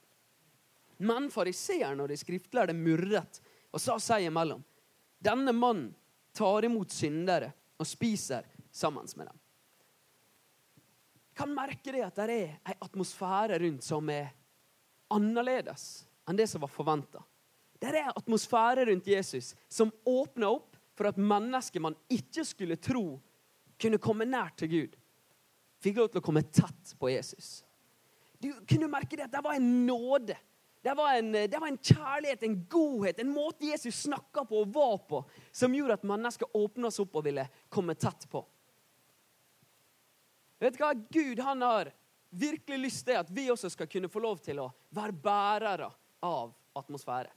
Men 0.98 1.28
fariseerne 1.30 2.04
og 2.04 2.10
de 2.10 2.16
skriftlærde 2.18 2.76
murret 2.76 3.40
og 3.72 3.82
sa 3.82 3.98
seg 4.02 4.28
imellom. 4.28 4.62
Denne 5.18 5.52
mannen 5.54 5.92
tar 6.36 6.64
imot 6.64 6.94
syndere 6.94 7.52
og 7.78 7.86
spiser 7.86 8.46
sammen 8.72 9.06
med 9.16 9.28
dem. 9.30 9.38
Kan 11.38 11.54
merke 11.54 11.94
det 11.94 12.02
at 12.02 12.18
det 12.18 12.34
er 12.34 12.56
en 12.58 12.82
atmosfære 12.82 13.60
rundt 13.62 13.86
som 13.86 14.10
er 14.10 14.32
annerledes 15.14 15.84
enn 16.28 16.36
det 16.36 16.48
som 16.50 16.64
var 16.64 16.72
forventa. 16.72 17.22
Det 17.78 17.92
er 17.92 18.00
en 18.02 18.16
atmosfære 18.18 18.88
rundt 18.90 19.06
Jesus 19.06 19.52
som 19.70 19.92
åpner 20.04 20.50
opp 20.50 20.76
for 20.98 21.08
at 21.12 21.20
mennesker 21.20 21.82
man 21.82 21.94
ikke 22.10 22.42
skulle 22.44 22.78
tro 22.82 23.20
kunne 23.78 24.00
komme 24.02 24.26
nær 24.26 24.50
til 24.58 24.70
Gud, 24.72 24.98
fikk 25.78 26.00
lov 26.00 26.10
til 26.10 26.18
å 26.18 26.26
komme 26.26 26.42
tett 26.42 26.94
på 26.98 27.12
Jesus. 27.12 27.60
Du 28.42 28.50
kunne 28.66 28.90
merke 28.90 29.14
det 29.14 29.28
at 29.28 29.34
det 29.36 29.42
var 29.44 29.54
en 29.54 29.70
nåde. 29.86 30.34
Det 30.82 30.94
var 30.98 31.14
en, 31.18 31.32
det 31.32 31.58
var 31.58 31.70
en 31.70 31.78
kjærlighet, 31.78 32.42
en 32.42 32.58
godhet, 32.70 33.18
en 33.22 33.30
måte 33.34 33.66
Jesus 33.66 34.04
snakka 34.06 34.44
på 34.46 34.62
og 34.62 34.74
var 34.74 34.98
på, 35.10 35.22
som 35.54 35.74
gjorde 35.74 35.98
at 35.98 36.06
mennesker 36.06 36.50
åpna 36.58 36.90
seg 36.90 37.06
opp 37.06 37.18
og 37.18 37.26
ville 37.26 37.46
komme 37.70 37.94
tett 37.98 38.26
på. 38.30 38.42
Vet 40.58 40.76
du 40.76 40.82
hva? 40.82 40.92
Gud 40.94 41.40
han 41.40 41.62
har 41.62 41.92
virkelig 42.30 42.78
lyst 42.78 43.06
til 43.06 43.18
at 43.18 43.30
vi 43.30 43.48
også 43.50 43.70
skal 43.72 43.88
kunne 43.90 44.10
få 44.12 44.22
lov 44.22 44.40
til 44.44 44.60
å 44.60 44.70
være 44.94 45.14
bærere 45.14 45.90
av 46.24 46.52
atmosfære. 46.78 47.30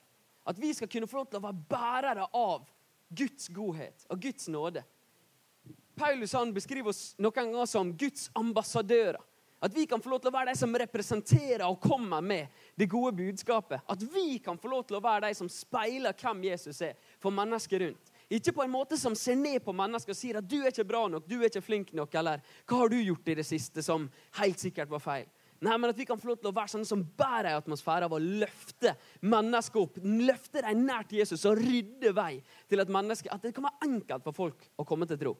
At 0.49 0.59
vi 0.59 0.73
skal 0.73 0.89
kunne 0.89 1.07
få 1.07 1.21
lov 1.21 1.29
til 1.29 1.39
å 1.39 1.45
være 1.45 1.65
bærere 1.69 2.27
av 2.33 2.65
Guds 3.11 3.47
godhet 3.53 4.07
og 4.09 4.21
Guds 4.23 4.47
nåde. 4.51 4.83
Paulus 5.95 6.33
han 6.33 6.53
beskriver 6.53 6.89
oss 6.89 7.11
noen 7.21 7.35
ganger 7.35 7.69
som 7.69 7.91
Guds 7.97 8.29
ambassadører. 8.33 9.19
At 9.61 9.75
vi 9.75 9.83
kan 9.85 10.01
få 10.01 10.09
lov 10.09 10.23
til 10.23 10.31
å 10.31 10.33
være 10.33 10.49
de 10.49 10.57
som 10.57 10.73
representerer 10.73 11.67
og 11.67 11.83
kommer 11.83 12.23
med 12.25 12.63
det 12.73 12.87
gode 12.89 13.11
budskapet. 13.19 13.83
At 13.85 14.01
vi 14.01 14.39
kan 14.41 14.57
få 14.57 14.71
lov 14.71 14.87
til 14.89 14.97
å 14.97 15.03
være 15.05 15.27
de 15.27 15.37
som 15.37 15.49
speiler 15.53 16.17
hvem 16.17 16.47
Jesus 16.47 16.81
er 16.81 16.95
for 17.21 17.35
mennesker 17.35 17.85
rundt. 17.85 18.10
Ikke 18.31 18.53
på 18.55 18.63
en 18.63 18.71
måte 18.71 18.95
som 18.95 19.15
ser 19.17 19.35
ned 19.35 19.59
på 19.65 19.73
mennesker 19.75 20.13
og 20.13 20.17
sier 20.17 20.39
at 20.39 20.47
du 20.47 20.61
er 20.61 20.71
ikke 20.71 20.87
bra 20.87 21.03
nok, 21.11 21.27
du 21.27 21.41
er 21.41 21.49
ikke 21.49 21.63
flink 21.65 21.89
nok, 21.97 22.13
eller 22.15 22.39
hva 22.63 22.77
har 22.79 22.91
du 22.91 23.01
gjort 23.01 23.27
i 23.27 23.35
det 23.41 23.43
siste 23.47 23.83
som 23.83 24.07
helt 24.39 24.61
sikkert 24.61 24.91
var 24.93 25.03
feil. 25.03 25.27
Nei, 25.61 25.75
men 25.77 25.91
At 25.91 25.99
vi 25.99 26.07
kan 26.09 26.17
få 26.17 26.31
lov 26.31 26.39
til 26.39 26.49
å 26.49 26.55
være 26.55 26.71
sånne 26.73 26.89
som 26.89 27.03
bærer 27.03 27.51
en 27.51 27.59
atmosfære 27.59 28.07
av 28.07 28.15
å 28.15 28.21
løfte 28.23 28.95
mennesker 29.21 29.83
opp. 29.83 29.99
Løfte 30.01 30.63
dem 30.65 30.87
nær 30.87 31.05
til 31.05 31.19
Jesus 31.19 31.45
og 31.45 31.59
rydde 31.59 32.15
vei 32.17 32.39
til 32.71 32.81
at, 32.81 32.89
at 32.89 33.45
det 33.45 33.53
kan 33.53 33.67
være 33.67 33.89
enkelt 33.91 34.25
for 34.25 34.39
folk 34.39 34.65
å 34.81 34.87
komme 34.89 35.05
til 35.09 35.19
tro. 35.21 35.35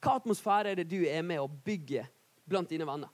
Hva 0.00 0.16
atmosfære 0.18 0.72
er 0.72 0.80
det 0.80 0.88
du 0.90 1.04
er 1.04 1.22
med 1.22 1.38
å 1.38 1.46
bygge 1.46 2.02
blant 2.48 2.72
dine 2.72 2.88
venner? 2.88 3.12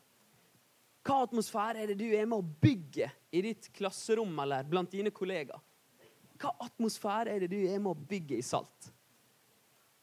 Hva 1.04 1.20
atmosfære 1.26 1.82
er 1.82 1.92
det 1.92 1.98
du 2.00 2.08
er 2.08 2.24
med 2.24 2.38
å 2.38 2.62
bygge 2.62 3.10
i 3.36 3.42
ditt 3.44 3.68
klasserom 3.76 4.32
eller 4.46 4.64
blant 4.70 4.94
dine 4.94 5.12
kollegaer? 5.12 5.60
Hva 6.36 6.52
atmosfære 6.66 7.32
er 7.32 7.44
det 7.44 7.52
du 7.54 7.58
er 7.64 7.80
med 7.80 7.92
å 7.92 8.06
bygge 8.08 8.38
i 8.38 8.44
Salt? 8.44 8.90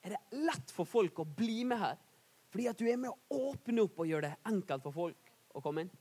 Er 0.04 0.16
det 0.16 0.42
lett 0.44 0.74
for 0.74 0.90
folk 0.90 1.22
å 1.22 1.28
bli 1.28 1.62
med 1.68 1.80
her? 1.80 2.00
Fordi 2.54 2.68
at 2.70 2.80
du 2.80 2.86
er 2.90 3.00
med 3.00 3.14
å 3.14 3.50
åpne 3.50 3.86
opp 3.86 4.02
og 4.04 4.10
gjøre 4.10 4.30
det 4.30 4.52
enkelt 4.52 4.84
for 4.86 4.98
folk 4.98 5.32
å 5.54 5.62
komme 5.64 5.86
inn. 5.86 5.94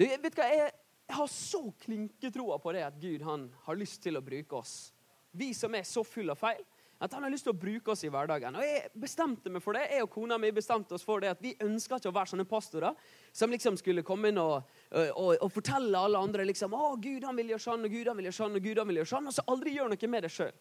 Du, 0.00 0.06
vet 0.06 0.36
hva, 0.38 0.46
jeg, 0.48 0.70
jeg 1.10 1.16
har 1.18 1.32
så 1.32 1.60
klinketroa 1.82 2.60
på 2.62 2.72
det 2.72 2.86
at 2.86 3.00
Gud 3.00 3.24
han 3.26 3.48
har 3.66 3.76
lyst 3.76 4.00
til 4.04 4.16
å 4.16 4.24
bruke 4.24 4.60
oss. 4.60 4.92
Vi 5.36 5.50
som 5.54 5.74
er 5.76 5.84
så 5.88 6.04
fulle 6.06 6.32
av 6.32 6.40
feil. 6.40 6.62
At 7.00 7.14
han 7.16 7.24
har 7.24 7.32
lyst 7.32 7.46
til 7.48 7.54
å 7.54 7.56
bruke 7.56 7.94
oss 7.94 8.02
i 8.04 8.10
hverdagen. 8.12 8.56
Og 8.60 8.64
jeg 8.64 8.90
bestemte 9.00 9.48
meg 9.52 9.62
for 9.64 9.76
det. 9.76 9.86
Jeg 9.88 10.04
og 10.04 10.10
kona 10.12 10.36
mi 10.40 10.50
bestemte 10.52 10.92
oss 10.92 11.04
for 11.06 11.22
det 11.24 11.30
at 11.32 11.40
vi 11.40 11.54
ønska 11.64 11.96
ikke 11.96 12.10
å 12.10 12.16
være 12.18 12.32
sånne 12.34 12.44
pastorer 12.48 12.98
som 13.32 13.52
liksom 13.52 13.78
skulle 13.80 14.04
komme 14.04 14.28
inn 14.28 14.40
og, 14.42 14.68
og, 14.92 15.30
og 15.40 15.48
fortelle 15.54 15.96
alle 15.96 16.20
andre 16.20 16.44
liksom, 16.50 16.76
å, 16.76 16.90
Gud 17.00 17.24
han 17.24 17.40
vil 17.40 17.54
gjøre 17.54 17.64
sånn, 17.64 17.86
og 17.88 17.94
Gud 17.96 18.10
han 18.10 18.20
vil 18.20 18.28
gjøre 18.28 18.38
sånn, 18.42 18.58
og 18.58 18.66
Gud 18.68 18.82
han 18.82 18.90
vil 18.90 19.00
gjøre 19.00 19.12
sånn, 19.14 19.30
og 19.30 19.36
så 19.38 19.46
aldri 19.54 19.72
gjøre 19.78 19.94
noe 19.94 20.10
med 20.12 20.26
det 20.26 20.32
sjøl. 20.34 20.52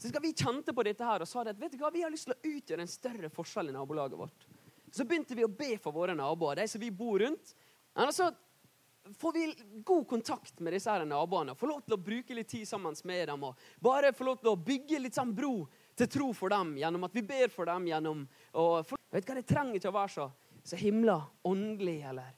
Så 0.00 0.12
vi 0.22 0.30
kjente 0.32 0.72
på 0.72 0.84
dette 0.86 1.04
her 1.04 1.24
og 1.24 1.28
sa 1.28 1.42
det 1.44 1.56
at 1.56 1.60
vet 1.60 1.74
du 1.74 1.82
hva, 1.82 1.90
vi 1.92 2.04
har 2.06 2.12
lyst 2.12 2.30
til 2.30 2.36
å 2.36 2.54
utgjøre 2.54 2.86
en 2.86 2.92
større 2.92 3.32
forskjell 3.34 3.72
i 3.72 3.74
nabolaget 3.74 4.20
vårt. 4.20 4.46
Så 4.94 5.04
begynte 5.06 5.36
vi 5.36 5.44
å 5.44 5.50
be 5.50 5.74
for 5.82 5.94
våre 5.94 6.14
naboer, 6.16 6.62
de 6.62 6.68
som 6.70 6.80
vi 6.80 6.88
bor 6.94 7.18
rundt. 7.20 7.52
Men 7.94 8.06
altså, 8.06 8.30
får 9.18 9.32
vi 9.32 9.44
god 9.84 10.08
kontakt 10.08 10.60
med 10.60 10.72
disse 10.72 10.90
her 10.90 11.04
naboene, 11.04 11.54
får 11.58 11.68
lov 11.68 11.84
til 11.84 11.96
å 11.96 12.00
bruke 12.00 12.36
litt 12.36 12.48
tid 12.48 12.68
sammen 12.68 12.96
med 13.04 13.28
dem 13.28 13.44
og 13.44 13.68
bare 13.82 14.12
få 14.16 14.26
lov 14.28 14.40
til 14.40 14.52
å 14.52 14.58
bygge 14.58 15.02
litt 15.02 15.18
sånn 15.18 15.34
bro 15.34 15.54
til 16.00 16.10
tro 16.10 16.30
for 16.36 16.52
dem 16.52 16.74
gjennom 16.80 17.06
at 17.06 17.16
vi 17.16 17.24
ber 17.26 17.52
for 17.52 17.68
dem 17.70 17.88
gjennom 17.90 18.22
og 18.58 18.86
for, 18.88 19.00
vet 19.12 19.26
hva, 19.26 19.36
Det 19.38 19.48
trenger 19.48 19.80
ikke 19.80 19.92
å 19.92 19.98
være 19.98 20.14
så, 20.16 20.28
så 20.64 20.78
himla 20.80 21.18
åndelig 21.48 21.98
eller 22.10 22.36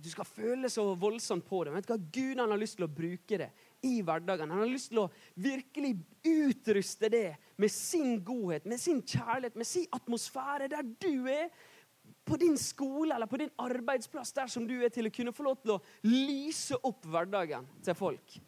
at 0.00 0.04
du 0.06 0.10
skal 0.12 0.28
føle 0.28 0.68
så 0.70 0.84
voldsomt 0.96 1.44
på 1.44 1.64
det. 1.66 1.74
Vet 1.74 1.90
hva, 1.90 1.96
Gud 2.14 2.38
han 2.40 2.52
har 2.54 2.60
lyst 2.60 2.78
til 2.78 2.86
å 2.86 2.94
bruke 2.94 3.40
det 3.40 3.50
i 3.84 3.98
hverdagen. 4.06 4.52
Han 4.52 4.62
har 4.62 4.70
lyst 4.70 4.92
til 4.92 5.02
å 5.02 5.10
virkelig 5.34 5.96
utruste 6.24 7.10
det 7.12 7.26
med 7.60 7.72
sin 7.74 8.20
godhet, 8.24 8.68
med 8.70 8.80
sin 8.80 9.02
kjærlighet, 9.02 9.58
med 9.58 9.68
sin 9.68 9.88
atmosfære 9.92 10.70
der 10.72 10.86
du 11.02 11.28
er 11.28 11.50
på 12.24 12.38
din 12.40 12.56
skole 12.60 13.14
eller 13.14 13.28
på 13.28 13.40
din 13.42 13.52
arbeidsplass 13.60 14.32
der 14.36 14.48
som 14.52 14.66
du 14.68 14.76
er, 14.78 14.92
til 14.94 15.10
å 15.10 15.14
kunne 15.14 15.34
få 15.34 15.46
lov 15.46 15.58
til 15.60 15.74
å 15.76 15.80
lyse 16.06 16.78
opp 16.86 17.04
hverdagen 17.10 17.66
til 17.84 17.98
folk. 17.98 18.38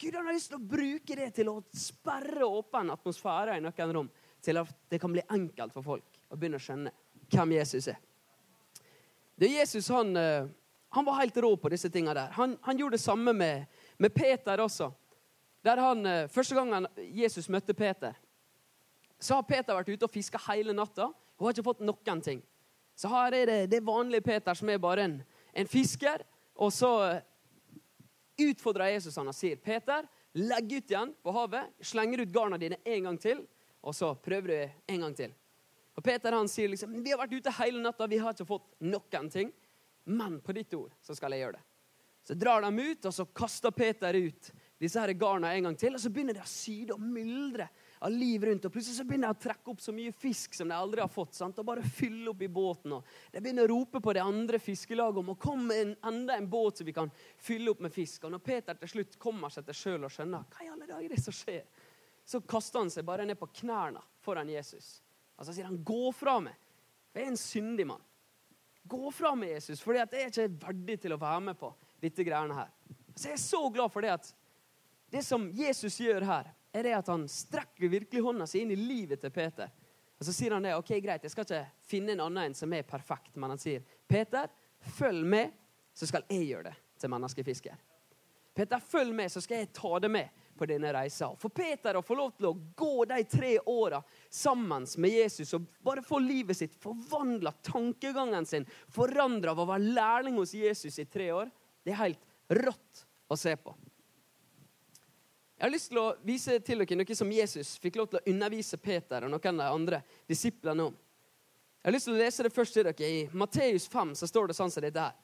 Gud 0.00 0.14
han 0.14 0.26
har 0.26 0.32
lyst 0.32 0.48
til 0.48 0.56
å 0.56 0.64
bruke 0.64 1.16
det 1.16 1.26
til 1.36 1.50
å 1.52 1.58
sperre 1.76 2.46
åpen 2.48 2.88
atmosfære 2.94 3.58
i 3.58 3.64
noen 3.64 3.92
rom. 3.96 4.06
Til 4.40 4.56
at 4.56 4.70
det 4.88 5.00
kan 5.02 5.12
bli 5.12 5.20
enkelt 5.28 5.74
for 5.74 5.84
folk 5.84 6.20
å 6.32 6.38
begynne 6.38 6.56
å 6.56 6.64
skjønne 6.64 6.92
hvem 7.28 7.52
Jesus 7.58 7.90
er. 7.92 7.98
Det 9.40 9.50
Jesus 9.52 9.88
han, 9.92 10.16
eh, 10.16 10.48
han 10.96 11.04
var 11.04 11.20
helt 11.20 11.36
rå 11.36 11.52
på 11.56 11.68
disse 11.68 11.90
tingene 11.92 12.16
der. 12.16 12.32
Han, 12.38 12.56
han 12.62 12.80
gjorde 12.80 12.96
det 12.96 13.04
samme 13.04 13.32
med, 13.36 13.66
med, 13.98 14.14
Peter 14.14 14.60
også. 14.64 14.90
Der 15.64 15.76
han, 15.76 16.06
eh, 16.06 16.28
Første 16.28 16.56
gangen 16.56 16.88
Jesus 17.12 17.48
møtte 17.48 17.76
Peter, 17.76 18.16
så 19.20 19.36
har 19.36 19.48
Peter 19.48 19.76
vært 19.76 19.92
ute 19.92 20.08
og 20.08 20.12
fiska 20.12 20.40
hele 20.48 20.72
natta 20.72 21.10
og 21.12 21.44
har 21.44 21.52
ikke 21.52 21.68
fått 21.68 21.84
noen 21.84 22.24
ting. 22.24 22.40
Så 22.96 23.08
her 23.08 23.36
er 23.36 23.46
det 23.46 23.70
det 23.72 23.84
vanlige 23.84 24.24
Peter 24.24 24.56
som 24.56 24.68
er 24.68 24.80
bare 24.80 25.04
en, 25.04 25.22
en 25.52 25.68
fisker. 25.68 26.24
Og 26.56 26.72
så 26.72 27.20
utfordrer 28.48 28.94
Jesus 28.94 29.16
han 29.16 29.28
og 29.28 29.36
sier, 29.36 29.56
'Peter, 29.56 30.08
legg 30.34 30.72
ut 30.72 30.90
igjen 30.90 31.14
på 31.22 31.34
havet. 31.34 31.72
Slenger 31.80 32.22
ut 32.22 32.32
garna 32.32 32.58
dine 32.58 32.80
en 32.84 33.10
gang 33.10 33.18
til.' 33.18 33.46
Og 33.82 33.94
så 33.94 34.14
prøver 34.14 34.48
du 34.48 34.92
en 34.92 35.00
gang 35.00 35.14
til. 35.16 35.34
Og 35.96 36.04
Peter 36.04 36.32
han 36.32 36.48
sier 36.48 36.68
liksom, 36.68 36.92
'Vi 37.02 37.10
har 37.10 37.18
vært 37.18 37.34
ute 37.34 37.56
hele 37.62 37.82
natta, 37.82 38.06
vi 38.06 38.18
har 38.18 38.32
ikke 38.32 38.46
fått 38.46 38.68
noen 38.80 39.30
ting.' 39.30 39.52
Men 40.04 40.40
på 40.40 40.52
ditt 40.52 40.74
ord 40.74 40.92
så 41.02 41.14
skal 41.14 41.32
jeg 41.32 41.44
gjøre 41.44 41.58
det. 41.58 41.64
Så 42.22 42.34
drar 42.34 42.62
de 42.62 42.70
ut, 42.78 43.04
og 43.04 43.14
så 43.14 43.24
kaster 43.24 43.70
Peter 43.70 44.14
ut 44.14 44.50
disse 44.80 45.00
her 45.00 45.12
garna 45.12 45.54
en 45.54 45.64
gang 45.64 45.76
til. 45.76 45.94
Og 45.94 46.00
så 46.00 46.10
begynner 46.12 46.34
de 46.34 46.40
å 46.40 46.48
syde 46.48 46.96
og 46.96 47.00
myldre 47.00 47.68
av 48.00 48.10
liv 48.10 48.44
rundt. 48.44 48.64
Og 48.64 48.72
plutselig 48.72 48.96
så 48.96 49.04
begynner 49.04 49.28
de 49.28 49.36
å 49.36 49.42
trekke 49.42 49.72
opp 49.72 49.82
så 49.84 49.92
mye 49.92 50.12
fisk 50.16 50.54
som 50.56 50.70
de 50.70 50.76
aldri 50.76 51.02
har 51.02 51.10
fått. 51.12 51.36
Sant? 51.36 51.58
Og 51.60 51.66
bare 51.68 51.84
fylle 51.84 52.30
opp 52.32 52.42
i 52.42 52.48
båten. 52.48 52.94
Og 52.96 53.12
de 53.32 53.42
begynner 53.42 53.68
å 53.68 53.74
rope 53.74 54.00
på 54.00 54.14
det 54.16 54.24
andre 54.24 54.60
fiskelaget 54.62 55.20
om 55.20 55.34
å 55.34 55.38
komme 55.40 55.76
en, 55.76 55.92
enda 56.08 56.38
en 56.38 56.48
båt 56.50 56.80
så 56.80 56.86
vi 56.88 56.96
kan 56.96 57.12
fylle 57.36 57.74
opp 57.74 57.84
med 57.84 57.94
fisk. 57.94 58.24
Og 58.24 58.34
når 58.34 58.44
Peter 58.46 58.80
til 58.80 58.94
slutt 58.94 59.18
kommer 59.20 59.52
seg 59.52 59.68
til 59.68 59.78
sjøl 59.82 60.08
og 60.08 60.14
skjønner 60.14 60.48
hva 60.48 60.64
i 60.64 60.72
alle 60.72 60.88
dager 60.88 61.04
er 61.04 61.14
det 61.14 61.22
som 61.24 61.36
skjer, 61.36 61.64
så 62.24 62.40
kaster 62.46 62.80
han 62.80 62.92
seg 62.92 63.04
bare 63.08 63.26
ned 63.28 63.38
på 63.40 63.50
knærne 63.62 64.02
foran 64.24 64.52
Jesus. 64.52 65.00
Og 65.36 65.46
så 65.46 65.54
sier 65.56 65.68
han, 65.68 65.80
'Gå 65.84 66.12
fra 66.12 66.38
meg, 66.40 66.56
jeg 67.14 67.24
er 67.24 67.28
en 67.28 67.36
syndig 67.36 67.86
mann'. 67.88 68.06
Gå 68.88 69.10
fra 69.12 69.34
meg, 69.34 69.54
Jesus, 69.54 69.80
for 69.80 69.94
jeg 69.94 70.08
er 70.12 70.28
ikke 70.30 70.48
verdig 70.66 71.00
til 71.00 71.12
å 71.12 71.20
være 71.20 71.40
med 71.40 71.58
på 71.58 71.72
dette 72.00 72.24
greiene 72.24 72.54
her. 72.54 72.70
Så 73.14 73.28
jeg 73.28 73.36
er 73.36 73.42
så 73.42 73.60
glad 73.72 73.92
for 73.92 74.00
det 74.00 74.12
at 74.14 74.34
det 75.10 75.24
som 75.26 75.50
Jesus 75.52 75.98
gjør 76.00 76.24
her, 76.24 76.52
er 76.72 76.86
det 76.86 76.96
at 76.96 77.08
han 77.10 77.26
strekker 77.28 77.90
virkelig 77.90 78.22
hånda 78.22 78.46
si 78.48 78.62
inn 78.62 78.74
i 78.74 78.78
livet 78.78 79.20
til 79.22 79.32
Peter. 79.34 79.70
Og 80.20 80.26
Så 80.26 80.34
sier 80.36 80.52
han 80.52 80.62
det. 80.62 80.74
ok, 80.76 81.00
greit, 81.00 81.22
Jeg 81.22 81.30
skal 81.30 81.44
ikke 81.44 81.66
finne 81.82 82.12
en 82.12 82.20
annen 82.20 82.50
en 82.50 82.54
som 82.54 82.72
er 82.72 82.82
perfekt, 82.82 83.36
men 83.36 83.50
han 83.50 83.58
sier, 83.58 83.82
'Peter, 84.08 84.48
følg 84.80 85.24
med, 85.24 85.52
så 85.94 86.06
skal 86.06 86.24
jeg 86.28 86.48
gjøre 86.48 86.64
det 86.64 86.76
til 86.98 87.10
menneskefisker.' 87.10 87.78
Peter, 88.54 88.78
følg 88.78 89.14
med, 89.14 89.30
så 89.30 89.40
skal 89.40 89.56
jeg 89.56 89.72
ta 89.72 89.98
det 89.98 90.10
med 90.10 90.28
på 90.58 90.66
denne 90.66 90.92
reisa. 90.92 91.30
For 91.38 91.48
Peter 91.48 91.96
å 91.96 92.02
få 92.04 92.14
lov 92.18 92.32
til 92.36 92.50
å 92.50 92.56
gå 92.76 93.04
de 93.08 93.24
tre 93.24 93.58
åra 93.64 94.02
sammen 94.28 94.84
med 94.98 95.10
Jesus 95.10 95.54
og 95.54 95.64
bare 95.80 96.02
få 96.02 96.18
livet 96.18 96.56
sitt 96.56 96.74
forvandla, 96.74 97.52
tankegangen 97.62 98.46
sin 98.46 98.66
forandra 98.88 99.54
av 99.54 99.62
å 99.62 99.68
være 99.70 99.94
lærling 99.96 100.36
hos 100.36 100.52
Jesus 100.52 100.98
i 100.98 101.06
tre 101.08 101.30
år, 101.32 101.50
det 101.84 101.94
er 101.94 102.02
helt 102.02 102.26
rått 102.50 103.06
å 103.30 103.38
se 103.38 103.54
på. 103.56 103.72
Jeg 105.60 105.66
har 105.66 105.72
lyst 105.74 105.90
til 105.92 105.98
å 106.00 106.14
vise 106.24 106.54
til 106.64 106.80
dere 106.80 106.96
noe 106.96 107.14
som 107.18 107.32
Jesus 107.36 107.74
fikk 107.84 107.98
lov 108.00 108.06
til 108.08 108.16
å 108.16 108.30
undervise 108.32 108.78
Peter 108.80 109.26
og 109.26 109.28
noen 109.28 109.58
av 109.60 109.66
de 109.66 109.74
andre 109.76 109.98
disiplene 110.24 110.86
om. 110.88 110.94
Jeg 110.94 111.84
har 111.84 111.92
lyst 111.92 112.06
til 112.08 112.14
å 112.14 112.20
lese 112.22 112.46
det 112.46 112.52
først 112.54 112.76
til 112.78 112.86
dere. 112.88 113.08
I 113.10 113.26
Matteus 113.36 113.84
5 113.92 114.14
så 114.16 114.28
står 114.30 114.48
det 114.48 114.56
sånn 114.56 114.72
som 114.72 114.86
dette 114.86 115.02
her. 115.04 115.18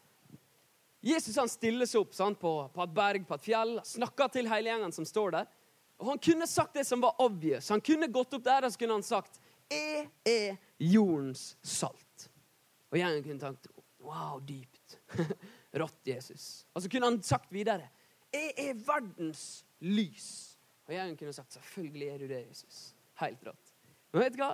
Jesus 1.00 1.38
han 1.40 1.48
stiller 1.48 1.88
seg 1.88 2.02
opp 2.02 2.12
sant, 2.18 2.36
på, 2.36 2.52
på, 2.68 2.84
et 2.84 2.92
berg, 2.92 3.24
på 3.24 3.38
et 3.38 3.46
fjell, 3.46 3.72
snakker 3.88 4.28
til 4.34 4.50
hele 4.52 4.68
gjengen 4.68 4.92
som 4.92 5.08
står 5.08 5.38
der. 5.38 5.48
Og 5.96 6.10
Han 6.10 6.20
kunne 6.28 6.48
sagt 6.52 6.76
det 6.76 6.84
som 6.84 7.00
var 7.00 7.16
obvious. 7.24 7.70
Han 7.72 7.80
kunne 7.80 8.12
gått 8.12 8.36
opp 8.36 8.44
der 8.44 8.66
og 8.68 8.74
så 8.74 8.82
kunne 8.82 8.98
han 8.98 9.08
sagt 9.08 9.40
'Jeg 9.70 10.10
er 10.28 10.58
jordens 10.78 11.56
salt'. 11.64 12.28
Og 12.92 12.98
gjengen 12.98 13.22
kunne 13.24 13.40
tenkt 13.40 13.72
'Wow, 14.04 14.44
dypt'. 14.44 14.98
Rått, 15.80 16.04
Jesus. 16.04 16.66
Og 16.74 16.82
så 16.82 16.90
kunne 16.92 17.08
han 17.08 17.22
sagt 17.22 17.48
videre 17.52 17.88
'Jeg 18.34 18.52
er 18.58 18.74
verdens 18.74 19.64
salt' 19.64 19.65
lys. 19.84 20.28
Og 20.86 20.94
jeg 20.94 21.16
kunne 21.18 21.34
sagt 21.34 21.56
selvfølgelig 21.56 22.08
er 22.08 22.18
du 22.22 22.26
det, 22.30 22.42
Jesus. 22.48 22.94
Helt 23.20 23.42
rått. 23.46 23.72
Men 24.12 24.22
vet 24.22 24.36
du 24.36 24.42
hva? 24.42 24.52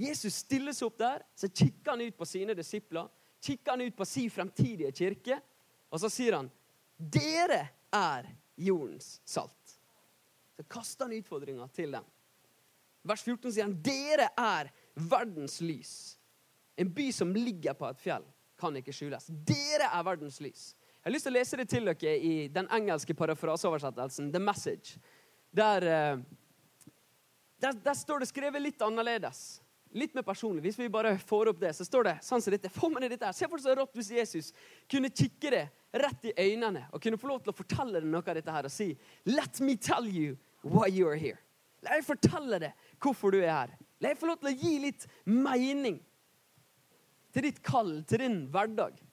Jesus 0.00 0.40
stiller 0.42 0.74
seg 0.74 0.88
opp 0.88 0.96
der, 0.98 1.22
så 1.38 1.48
kikker 1.50 1.92
han 1.92 2.02
ut 2.02 2.16
på 2.18 2.26
sine 2.26 2.56
disipler. 2.58 3.10
Kikker 3.44 3.76
han 3.76 3.84
ut 3.84 3.96
på 3.96 4.06
sin 4.08 4.30
fremtidige 4.32 4.90
kirke, 4.96 5.38
og 5.92 6.00
så 6.02 6.10
sier 6.10 6.38
han 6.38 6.48
dere 6.96 7.60
er 7.94 8.26
jordens 8.56 9.18
salt. 9.28 9.76
Så 10.56 10.64
kaster 10.70 11.06
han 11.06 11.16
utfordringa 11.18 11.66
til 11.74 11.94
dem. 11.94 12.06
Vers 13.04 13.22
14 13.22 13.52
sier 13.52 13.66
han 13.66 13.76
dere 13.84 14.30
er 14.40 14.70
verdens 14.94 15.60
lys. 15.60 15.94
En 16.80 16.90
by 16.94 17.10
som 17.14 17.34
ligger 17.34 17.76
på 17.78 17.86
et 17.90 18.00
fjell, 18.02 18.24
kan 18.58 18.74
ikke 18.78 18.94
skjules. 18.94 19.28
Dere 19.46 19.90
er 19.92 20.06
verdens 20.06 20.40
lys. 20.42 20.72
Jeg 21.04 21.10
har 21.10 21.12
lyst 21.18 21.26
til 21.28 21.34
å 21.34 21.36
lese 21.36 21.56
det 21.60 21.64
til 21.68 21.88
dere 21.90 22.12
i 22.16 22.28
den 22.48 22.68
engelske 22.72 23.12
parafraseoversettelsen, 23.12 24.30
The 24.32 24.40
Message. 24.40 24.94
Der, 25.52 25.84
eh, 25.84 26.22
der, 27.60 27.76
der, 27.76 27.94
står 27.94 28.24
det 28.24 28.30
skrevet 28.30 28.64
litt 28.64 28.80
annerledes. 28.80 29.60
Litt 29.92 30.16
mer 30.16 30.24
personlig. 30.24 30.62
Hvis 30.64 30.78
vi 30.80 30.88
bare 30.88 31.12
får 31.20 31.50
opp 31.52 31.60
det, 31.60 31.74
så 31.76 31.84
står 31.84 32.08
det 32.08 32.14
sånn 32.24 32.40
som 32.40 32.56
dette. 32.56 32.72
Få 32.72 32.88
med 32.88 33.04
dette 33.04 33.28
her. 33.28 33.36
Se 33.36 33.44
for 33.44 33.60
deg 33.60 33.66
så 33.66 33.76
rått 33.76 34.00
hvis 34.00 34.10
Jesus 34.16 34.50
kunne 34.88 35.12
kikke 35.12 35.52
det 35.52 35.62
rett 36.06 36.24
i 36.24 36.34
øynene 36.40 36.86
og 36.88 37.04
kunne 37.04 37.20
få 37.20 37.34
lov 37.34 37.44
til 37.44 37.52
å 37.52 37.58
fortelle 37.60 38.00
deg 38.00 38.08
noe 38.08 38.24
av 38.24 38.40
dette 38.40 38.56
her 38.56 38.64
og 38.64 38.72
si 38.72 38.88
Let 39.28 39.60
me 39.60 39.76
tell 39.76 40.08
you 40.08 40.38
why 40.64 40.88
you 40.88 41.04
are 41.12 41.20
here. 41.20 41.36
La 41.84 41.98
meg 41.98 42.08
fortelle 42.08 42.64
deg 42.64 42.88
hvorfor 42.96 43.36
du 43.36 43.42
er 43.44 43.52
her. 43.52 43.76
La 44.00 44.08
meg 44.08 44.24
få 44.24 44.32
lov 44.32 44.40
til 44.40 44.54
å 44.54 44.56
gi 44.56 44.78
litt 44.88 45.04
mening 45.28 46.00
til 47.36 47.50
ditt 47.50 47.60
kall, 47.60 47.98
til 48.08 48.24
din 48.24 48.46
hverdag. 48.48 49.03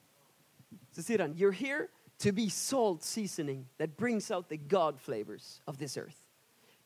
Så 0.92 1.02
sier 1.02 1.24
han, 1.24 1.34
You're 1.34 1.56
here 1.56 1.88
to 2.18 2.32
be 2.32 2.48
salt 2.50 3.02
seasoning 3.02 3.66
that 3.78 3.96
brings 3.96 4.30
out 4.30 4.48
the 4.48 4.56
God 4.56 5.00
flavors 5.00 5.60
of 5.66 5.78
this 5.78 5.96
earth. 5.96 6.22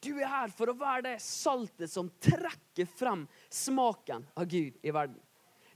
Du 0.00 0.18
er 0.20 0.28
her 0.28 0.52
for 0.52 0.70
å 0.70 0.76
være 0.78 1.02
det 1.08 1.16
saltet 1.24 1.90
som 1.90 2.10
trekker 2.22 2.86
frem 2.86 3.24
smaken 3.50 4.26
av 4.36 4.46
Gud 4.48 4.76
i 4.82 4.92
verden. 4.94 5.18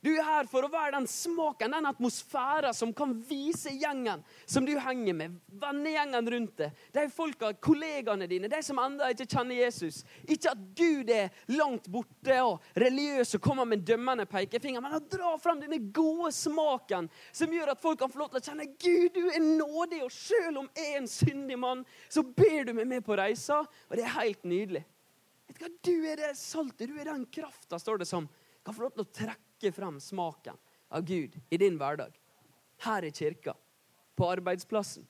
Du 0.00 0.08
er 0.14 0.24
her 0.24 0.46
for 0.48 0.64
å 0.64 0.70
være 0.72 0.94
den 0.94 1.06
smaken, 1.10 1.74
den 1.76 1.88
atmosfæren 1.90 2.72
som 2.76 2.92
kan 2.96 3.12
vise 3.28 3.72
gjengen 3.76 4.22
som 4.48 4.64
du 4.64 4.72
henger 4.80 5.16
med, 5.16 5.34
vennegjengen 5.60 6.30
rundt 6.32 6.54
deg, 6.62 6.78
de 6.94 7.04
folka, 7.12 7.50
kollegaene 7.60 8.28
dine, 8.30 8.48
de 8.48 8.60
som 8.64 8.80
ennå 8.80 9.10
ikke 9.12 9.26
kjenner 9.28 9.60
Jesus. 9.60 10.00
Ikke 10.24 10.54
at 10.54 10.62
Gud 10.78 11.12
er 11.12 11.28
langt 11.52 11.90
borte 11.92 12.38
og 12.46 12.64
religiøs 12.80 13.36
og 13.36 13.44
kommer 13.44 13.68
med 13.68 13.82
en 13.82 13.90
dømmende 13.92 14.24
pekefinger, 14.30 14.80
men 14.80 14.96
å 14.96 15.02
dra 15.04 15.34
fram 15.42 15.60
denne 15.60 15.82
gode 15.92 16.32
smaken 16.32 17.10
som 17.28 17.52
gjør 17.52 17.74
at 17.74 17.84
folk 17.84 18.00
kan 18.00 18.12
få 18.12 18.22
lov 18.22 18.32
til 18.32 18.40
å 18.40 18.46
kjenne 18.48 18.70
Gud, 18.80 19.20
du 19.20 19.28
er 19.28 19.44
nådig, 19.44 20.00
og 20.06 20.16
selv 20.16 20.62
om 20.62 20.72
jeg 20.80 20.94
er 20.94 21.02
en 21.02 21.12
syndig 21.12 21.60
mann, 21.60 21.84
så 22.08 22.24
ber 22.24 22.70
du 22.70 22.72
meg 22.80 22.88
med 22.88 23.04
på 23.04 23.20
reisa, 23.20 23.60
og 23.68 24.00
det 24.00 24.08
er 24.08 24.16
helt 24.16 24.48
nydelig. 24.48 24.86
Vet 25.50 25.60
du 25.60 25.66
hva? 25.66 25.72
Du 25.84 25.94
er 26.08 26.24
det 26.24 26.32
saltet, 26.40 26.88
du 26.88 26.96
er 26.96 27.12
den 27.12 27.28
krafta, 27.28 27.76
står 27.76 28.00
det 28.00 28.08
som, 28.08 28.32
kan 28.64 28.76
få 28.76 28.88
lov 28.88 28.96
til 28.96 29.04
å 29.04 29.12
trekke 29.20 29.49
trekke 29.60 29.72
frem 29.72 30.00
smaken 30.00 30.56
av 30.88 31.02
Gud 31.04 31.38
i 31.50 31.56
din 31.56 31.78
hverdag. 31.78 32.12
Her 32.78 33.04
i 33.04 33.10
kirka, 33.10 33.54
på 34.16 34.28
arbeidsplassen. 34.30 35.06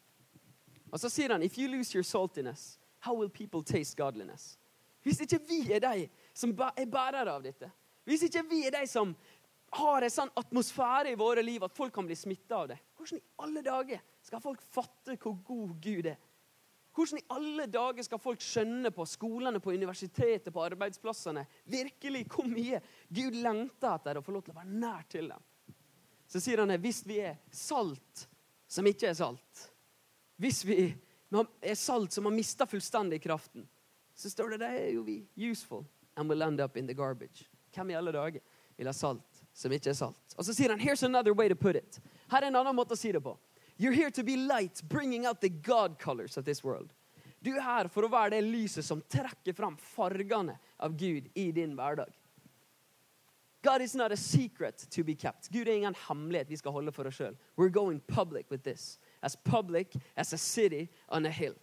Og 0.90 0.99
så 0.99 1.09
sier 1.09 1.30
han 1.30 1.42
if 1.42 1.59
you 1.59 1.69
lose 1.69 1.95
your 1.95 2.02
saltiness, 2.02 2.78
how 3.00 3.14
will 3.14 3.30
people 3.30 3.62
taste 3.62 3.97
godliness? 3.97 4.59
Hvis 5.02 5.21
ikke 5.21 5.38
vi 5.49 5.73
er 5.73 5.80
de 5.80 6.09
som 6.35 6.50
er 6.50 6.87
bærere 6.87 7.30
av 7.30 7.42
dette, 7.42 7.71
hvis 8.04 8.26
ikke 8.26 8.42
vi 8.50 8.66
er 8.66 8.75
de 8.75 8.87
som 8.90 9.14
har 9.71 10.02
en 10.02 10.11
sånn 10.11 10.33
atmosfære 10.35 11.12
i 11.12 11.19
våre 11.19 11.42
liv 11.42 11.62
at 11.62 11.76
folk 11.76 11.95
kan 11.95 12.07
bli 12.07 12.16
smitta 12.19 12.64
av 12.64 12.73
det, 12.73 12.78
hvordan 12.97 13.21
i 13.21 13.45
alle 13.45 13.62
dager 13.62 14.02
skal 14.26 14.42
folk 14.42 14.61
fatte 14.75 15.14
hvor 15.16 15.38
god 15.47 15.76
Gud 15.80 16.11
er? 16.11 16.19
Hvordan 16.94 17.20
i 17.20 17.26
alle 17.30 17.66
dager 17.70 18.02
skal 18.02 18.18
folk 18.18 18.42
skjønne 18.42 18.90
på 18.94 19.04
skolene, 19.06 19.61
på 19.62 19.73
universitetet, 19.73 20.50
på 20.52 20.64
arbeidsplassene 20.64 21.44
virkelig 21.70 22.25
hvor 22.32 22.49
mye 22.50 22.80
Gud 23.09 23.38
lengter 23.38 23.94
etter 23.94 24.18
å 24.18 24.25
få 24.26 24.35
lov 24.35 24.47
til 24.47 24.54
å 24.54 24.59
være 24.59 24.80
nær 24.82 25.06
til 25.11 25.30
dem? 25.30 25.44
Så 26.30 26.42
sier 26.42 26.62
han 26.62 26.75
at 26.75 26.82
hvis 26.82 27.02
vi 27.06 27.20
er 27.23 27.38
salt 27.54 28.26
som 28.70 28.87
ikke 28.87 29.11
er 29.11 29.16
salt, 29.18 29.64
hvis 30.40 30.64
vi 30.66 30.80
er 30.87 31.78
salt 31.78 32.14
som 32.14 32.26
har 32.26 32.35
mista 32.35 32.66
fullstendig 32.66 33.20
kraften, 33.23 33.66
så 34.14 34.30
står 34.30 34.54
det 34.54 34.62
der 34.62 34.78
er 34.82 34.90
jo 34.94 35.02
vi 35.06 35.23
useful 35.37 35.85
and 36.16 36.30
will 36.30 36.42
end 36.42 36.61
up 36.61 36.76
in 36.76 36.87
the 36.87 36.94
garbage. 36.94 37.47
Hvem 37.75 37.90
i 37.90 37.99
alle 37.99 38.12
dager 38.12 38.42
vil 38.76 38.90
ha 38.90 38.94
salt 38.94 39.44
som 39.54 39.73
ikke 39.73 39.92
er 39.92 39.99
salt? 39.99 40.35
Og 40.37 40.47
så 40.47 40.54
sier 40.54 40.75
han 40.75 40.82
here's 40.82 41.06
another 41.06 41.35
way 41.35 41.49
to 41.49 41.54
put 41.54 41.76
it. 41.76 42.00
Her 42.30 42.42
er 42.42 42.50
en 42.50 42.59
annen 42.61 42.76
måte 42.76 42.94
å 42.94 42.99
si 42.99 43.12
det 43.14 43.23
på. 43.23 43.37
You're 43.80 43.92
here 43.92 44.10
to 44.10 44.22
be 44.22 44.37
light, 44.37 44.82
bringing 44.90 45.25
out 45.25 45.40
the 45.40 45.49
God 45.49 45.99
colors 45.99 46.37
of 46.37 46.44
this 46.44 46.62
world. 46.62 46.92
Du 47.42 47.54
er 47.56 47.62
her 47.64 47.88
for 47.88 48.04
å 48.04 48.10
være 48.12 48.34
det 48.34 48.42
lyset 48.44 48.84
som 48.84 49.00
trekker 49.00 49.56
fram 49.56 49.78
fargene 49.80 50.58
av 50.76 50.92
Gud 51.00 51.30
i 51.32 51.46
din 51.56 51.72
hverdag. 51.78 52.12
God 53.64 53.80
is 53.80 53.94
not 53.94 54.12
a 54.12 54.18
secret 54.18 54.84
to 54.90 55.02
be 55.02 55.14
kept. 55.14 55.49
Gud 55.49 55.66
er 55.66 55.78
ingen 55.78 55.96
hemmelighet 55.96 56.50
vi 56.52 56.58
skal 56.60 56.76
holde 56.76 56.92
for 56.92 57.08
oss 57.08 57.16
sjøl. 57.16 57.38
We're 57.56 57.72
going 57.72 58.00
public 58.00 58.50
with 58.50 58.62
this. 58.64 58.99
As 59.22 59.34
public 59.37 59.96
as 60.14 60.34
a 60.34 60.38
city 60.38 60.90
on 61.08 61.25
a 61.25 61.30
hill. 61.30 61.56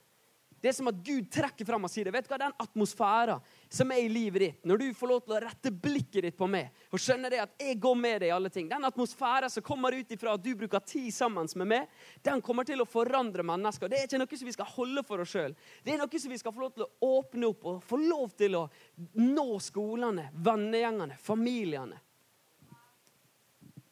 Det 0.62 0.72
er 0.72 0.74
som 0.74 0.90
at 0.90 0.98
Gud 1.06 1.28
trekker 1.32 1.68
fram 1.68 1.86
og 1.86 1.92
sier 1.92 2.08
det. 2.08 2.14
Vet 2.16 2.26
du 2.26 2.32
hva, 2.32 2.40
Den 2.42 2.56
atmosfæren 2.64 3.44
som 3.70 3.92
er 3.94 4.02
i 4.02 4.10
livet 4.10 4.42
ditt, 4.42 4.64
når 4.66 4.82
du 4.82 4.86
får 4.98 5.12
lov 5.12 5.22
til 5.26 5.36
å 5.36 5.42
rette 5.44 5.72
blikket 5.72 6.26
ditt 6.26 6.38
på 6.38 6.48
meg 6.50 6.74
og 6.90 7.02
skjønner 7.02 7.34
det 7.34 7.42
at 7.44 7.54
jeg 7.62 7.78
går 7.84 7.98
med 8.00 8.22
deg 8.24 8.32
i 8.32 8.34
alle 8.34 8.50
ting, 8.54 8.70
den 8.72 8.88
atmosfæren 8.88 9.52
som 9.54 9.66
kommer 9.66 9.94
ut 9.94 10.12
ifra 10.14 10.34
at 10.34 10.44
du 10.44 10.50
bruker 10.58 10.82
tid 10.88 11.12
sammen 11.14 11.50
med 11.62 11.70
meg, 11.70 11.94
den 12.26 12.42
kommer 12.42 12.66
til 12.68 12.82
å 12.82 12.90
forandre 12.90 13.46
mennesker. 13.46 13.92
Det 13.92 14.00
er 14.00 14.10
ikke 14.10 14.22
noe 14.24 14.42
som 14.42 14.50
vi 14.50 14.56
skal 14.58 14.72
holde 14.74 15.06
for 15.08 15.24
oss 15.24 15.36
sjøl. 15.36 15.56
Det 15.86 15.94
er 15.94 16.02
noe 16.02 16.24
som 16.24 16.34
vi 16.34 16.42
skal 16.42 16.56
få 16.56 16.66
lov 16.66 16.74
til 16.76 16.88
å 16.88 17.14
åpne 17.20 17.52
opp 17.52 17.70
og 17.70 17.86
få 17.86 18.02
lov 18.02 18.34
til 18.40 18.58
å 18.58 18.66
nå 19.22 19.48
skolene, 19.64 20.30
vennegjengene, 20.34 21.20
familiene. 21.22 22.02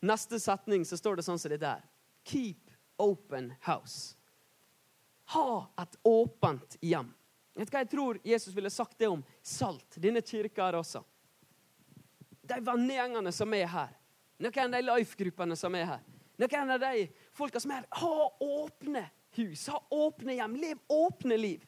Neste 0.06 0.40
setning 0.42 0.86
så 0.86 0.98
står 1.00 1.20
det 1.20 1.26
sånn 1.26 1.40
som 1.42 1.54
det 1.54 1.62
der. 1.64 1.82
Keep 2.26 2.74
open 3.02 3.54
house. 3.66 4.16
Ha 5.34 5.74
et 5.82 5.98
åpent 6.04 6.78
hjem. 6.82 7.12
Vet 7.56 7.70
du 7.70 7.74
hva 7.74 7.84
jeg 7.86 7.92
tror 7.92 8.20
Jesus 8.28 8.54
ville 8.56 8.70
sagt 8.70 8.98
det 9.00 9.08
om 9.08 9.24
salt? 9.42 9.96
Denne 9.96 10.22
kirka 10.22 10.68
her 10.68 10.78
også. 10.82 11.02
De 12.46 12.60
vennegjengene 12.62 13.32
som 13.34 13.54
er 13.58 13.70
her. 13.72 13.94
Noen 14.44 14.68
av 14.68 14.76
de 14.76 14.82
life-gruppene 14.86 15.56
som 15.58 15.76
er 15.80 15.88
her. 15.96 16.04
Noen 16.42 16.74
av 16.76 16.82
de 16.84 17.08
folka 17.34 17.62
som 17.64 17.72
er 17.72 17.82
her. 17.82 17.88
Ha 18.02 18.28
åpne 18.44 19.06
hus, 19.40 19.68
ha 19.72 19.80
åpne 19.90 20.36
hjem. 20.36 20.60
Lev 20.62 20.84
åpne 20.92 21.40
liv. 21.40 21.64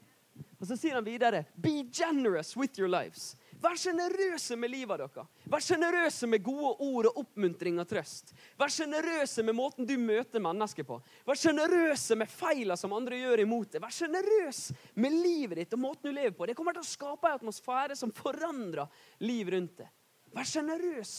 Og 0.60 0.68
så 0.70 0.78
sier 0.78 0.98
han 0.98 1.06
videre 1.06 1.46
Be 1.56 1.88
generous 1.88 2.56
with 2.58 2.78
your 2.80 2.92
lives. 2.92 3.36
Vær 3.58 3.74
sjenerøse 3.80 4.54
med 4.60 4.70
livet 4.70 5.02
deres. 5.02 5.30
Vær 5.50 5.64
sjenerøse 5.66 6.28
med 6.30 6.44
gode 6.46 6.76
ord 6.86 7.08
og 7.10 7.22
oppmuntring 7.24 7.80
og 7.82 7.88
trøst. 7.90 8.36
Vær 8.60 8.70
sjenerøse 8.70 9.42
med 9.46 9.58
måten 9.58 9.88
du 9.90 9.96
møter 9.98 10.44
mennesker 10.44 10.86
på. 10.86 11.00
Vær 11.26 11.40
sjenerøse 11.42 12.18
med 12.20 12.30
feilene 12.30 12.78
som 12.78 12.94
andre 12.94 13.18
gjør 13.18 13.42
imot 13.48 13.74
deg. 13.74 13.82
Vær 13.82 13.96
sjenerøs 13.96 14.62
med 15.02 15.18
livet 15.24 15.64
ditt 15.64 15.74
og 15.74 15.82
måten 15.88 16.12
du 16.12 16.14
lever 16.14 16.36
på. 16.38 16.46
Det 16.46 16.58
kommer 16.60 16.78
til 16.78 16.86
å 16.86 16.92
skape 16.92 17.32
en 17.32 17.40
atmosfære 17.40 17.98
som 17.98 18.14
forandrer 18.14 18.86
liv 19.26 19.50
rundt 19.56 19.82
deg. 19.82 19.90
Vær 20.38 20.46
sjenerøs 20.54 21.18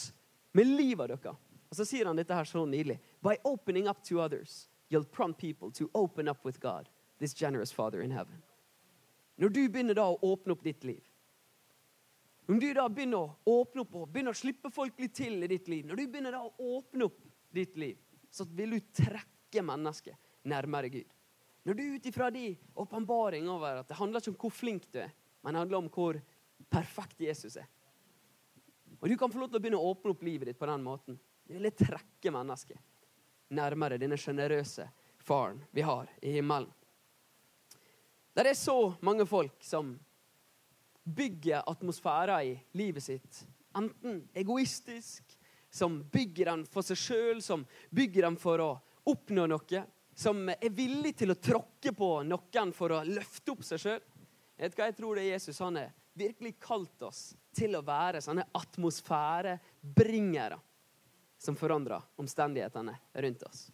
med 0.54 0.74
livet 0.78 1.16
deres. 1.16 1.44
Og 1.68 1.76
så 1.76 1.84
sier 1.84 2.06
han 2.08 2.16
dette 2.16 2.34
her 2.38 2.46
så 2.48 2.62
nydelig. 2.64 3.00
By 3.20 3.34
opening 3.44 3.90
up 3.90 4.04
to 4.06 4.22
others, 4.22 4.68
you'll 4.88 5.04
prompt 5.04 5.40
people 5.40 5.72
to 5.72 5.90
open 5.92 6.28
up 6.28 6.44
with 6.46 6.60
God, 6.60 6.88
this 7.18 7.34
generous 7.34 7.72
Father 7.72 8.00
in 8.00 8.14
heaven. 8.14 8.40
Når 9.38 9.48
du 9.54 9.62
begynner 9.68 9.94
da 9.94 10.06
å 10.08 10.18
åpne 10.22 10.54
opp 10.54 10.64
ditt 10.64 10.86
liv, 10.86 11.02
om 12.48 12.60
du 12.60 12.68
da 12.74 12.86
begynner 12.88 13.20
å 13.20 13.58
åpne 13.60 13.84
opp 13.84 13.96
og 14.00 14.08
begynner 14.12 14.32
å 14.32 14.38
slippe 14.38 14.70
folk 14.72 15.00
litt 15.02 15.14
til 15.18 15.42
i 15.44 15.50
ditt 15.50 15.68
liv, 15.68 15.84
når 15.84 16.00
du 16.00 16.04
begynner 16.08 16.32
da 16.32 16.40
å 16.46 16.74
åpne 16.78 17.08
opp 17.10 17.20
ditt 17.52 17.76
liv, 17.76 17.98
så 18.30 18.46
vil 18.48 18.76
du 18.76 18.92
trekke 18.96 19.64
mennesket 19.64 20.16
nærmere 20.48 20.88
Gud. 20.92 21.12
Når 21.68 21.76
du 21.76 21.82
ut 21.98 22.06
ifra 22.08 22.30
din 22.32 22.56
åpenbaring 22.72 23.48
over 23.52 23.82
at 23.82 23.88
det 23.90 23.98
handler 23.98 24.24
ikke 24.24 24.32
om 24.32 24.40
hvor 24.40 24.54
flink 24.56 24.88
du 24.94 25.02
er, 25.02 25.12
men 25.44 25.52
det 25.52 25.60
handler 25.60 25.82
om 25.82 25.90
hvor 25.92 26.20
perfekt 26.72 27.20
Jesus 27.20 27.58
er. 27.60 27.68
Og 28.98 29.08
Du 29.08 29.16
kan 29.16 29.30
få 29.30 29.38
lov 29.38 29.52
til 29.52 29.60
å 29.60 29.62
begynne 29.62 29.78
å 29.78 29.92
åpne 29.92 30.16
opp 30.16 30.24
livet 30.26 30.48
ditt 30.48 30.58
på 30.58 30.66
den 30.66 30.82
måten. 30.82 31.18
Du 31.46 31.54
vil 31.54 31.70
trekke 31.70 32.32
mennesket 32.34 32.80
nærmere 33.54 34.00
denne 34.00 34.16
sjenerøse 34.20 34.88
faren 35.24 35.60
vi 35.70 35.84
har 35.84 36.08
i 36.20 36.32
himmelen. 36.38 36.72
Det 38.32 38.46
er 38.46 38.56
så 38.56 38.94
mange 39.02 39.26
folk 39.26 39.56
som 39.64 39.96
bygger 41.16 41.62
atmosfærer 41.70 42.44
i 42.44 42.62
livet 42.78 43.02
sitt. 43.04 43.46
Enten 43.76 44.28
egoistisk, 44.34 45.38
som 45.70 46.02
bygger 46.12 46.44
den 46.50 46.66
for 46.66 46.82
seg 46.86 46.98
sjøl, 46.98 47.42
som 47.44 47.66
bygger 47.94 48.22
den 48.28 48.36
for 48.40 48.58
å 48.64 48.80
oppnå 49.08 49.46
noe. 49.50 49.84
Som 50.18 50.48
er 50.50 50.74
villig 50.74 51.14
til 51.20 51.30
å 51.30 51.38
tråkke 51.38 51.92
på 51.94 52.22
noen 52.26 52.72
for 52.74 52.90
å 52.96 53.04
løfte 53.06 53.52
opp 53.54 53.62
seg 53.66 53.78
sjøl. 53.82 54.02
Jeg 54.58 54.94
tror 54.98 55.14
det 55.14 55.22
er 55.22 55.34
Jesus 55.36 55.60
han 55.62 55.78
har 55.78 55.94
virkelig 56.18 56.58
kalt 56.58 57.02
oss 57.06 57.20
til 57.54 57.76
å 57.78 57.86
være 57.86 58.18
sånne 58.22 58.48
atmosfærebringere 58.58 60.58
som 61.38 61.56
forandrer 61.56 62.02
omstendighetene 62.18 62.96
rundt 63.22 63.42
oss. 63.46 63.68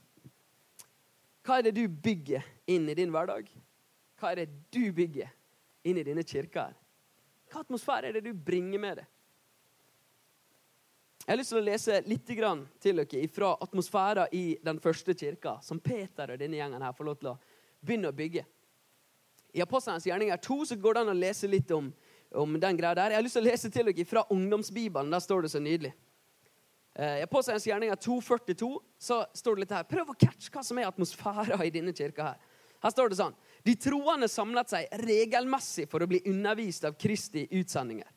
Hva 1.45 1.59
er 1.59 1.69
det 1.69 1.75
du 1.77 1.85
bygger 1.89 2.45
inn 2.73 2.89
i 2.89 2.97
din 2.97 3.13
hverdag? 3.13 3.49
Hva 4.21 4.33
er 4.33 4.43
det 4.43 4.49
du 4.73 4.89
bygger 4.97 5.29
inn 5.85 6.01
i 6.01 6.07
dine 6.07 6.25
kirker? 6.25 6.73
Hva 7.55 7.63
atmosfære 7.63 8.09
er 8.11 8.17
det 8.17 8.25
du 8.27 8.35
bringer 8.35 8.81
med 8.83 8.99
deg? 8.99 9.11
Jeg 11.25 11.33
har 11.33 11.39
lyst 11.39 11.55
til 11.55 11.61
å 11.61 11.65
lese 11.65 11.99
litt 12.05 12.25
til 12.27 12.99
dere 12.99 13.29
fra 13.33 13.53
atmosfæren 13.63 14.33
i 14.37 14.59
den 14.61 14.81
første 14.83 15.15
kirka, 15.15 15.55
som 15.63 15.79
Peter 15.81 16.35
og 16.35 16.41
denne 16.41 16.59
gjengen 16.59 16.83
her 16.83 16.93
får 16.93 17.07
lov 17.09 17.21
til 17.21 17.31
å 17.31 17.37
begynne 17.81 18.11
å 18.11 18.17
bygge. 18.17 18.43
I 19.55 19.63
Apostelens 19.63 20.05
gjerninger 20.05 20.37
2 20.43 20.59
så 20.67 20.77
går 20.77 20.97
det 20.97 21.05
an 21.05 21.13
å 21.15 21.17
lese 21.17 21.49
litt 21.49 21.71
om, 21.73 21.93
om 22.35 22.59
den 22.61 22.77
greia 22.77 22.99
der. 22.99 23.15
Jeg 23.15 23.21
har 23.21 23.25
lyst 23.25 23.39
til 23.39 23.47
å 23.47 23.49
lese 23.49 23.71
til 23.71 23.89
dere 23.89 24.09
fra 24.11 24.27
ungdomsbibelen. 24.35 25.15
Der 25.15 25.23
står 25.23 25.47
det 25.47 25.53
så 25.55 25.63
nydelig. 25.63 25.95
Eh, 26.95 27.21
I 27.23 27.25
Apostelens 27.25 27.69
gjerninger 27.71 28.03
2.42 28.03 28.73
så 28.99 29.23
står 29.33 29.55
det 29.55 29.65
litt 29.65 29.77
her. 29.79 29.87
Prøv 29.95 30.11
å 30.11 30.19
catche 30.19 30.51
hva 30.51 30.67
som 30.67 30.83
er 30.83 30.91
atmosfæren 30.91 31.63
i 31.63 31.73
denne 31.73 31.95
kirka 31.95 32.33
her. 32.33 32.51
Her 32.85 32.93
står 32.93 33.15
det 33.15 33.23
sånn 33.23 33.37
de 33.65 33.75
troende 33.81 34.29
samlet 34.29 34.69
seg 34.69 34.99
regelmessig 35.01 35.87
for 35.89 36.05
å 36.05 36.09
bli 36.09 36.21
undervist 36.29 36.85
av 36.85 36.99
Kristi 37.01 37.47
utsendinger. 37.57 38.11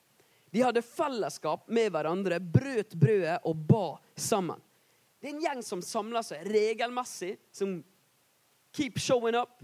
De 0.51 0.63
hadde 0.63 0.83
fellesskap 0.83 1.67
med 1.71 1.91
hverandre, 1.93 2.39
brøt 2.39 2.95
brødet 2.99 3.39
og 3.47 3.63
ba 3.67 3.86
sammen. 4.15 4.60
Det 5.19 5.29
er 5.29 5.36
en 5.36 5.43
gjeng 5.43 5.63
som 5.65 5.83
samler 5.83 6.23
seg 6.25 6.43
regelmessig, 6.51 7.38
som 7.51 7.79
keep 8.75 8.99
showing 8.99 9.38
up, 9.39 9.63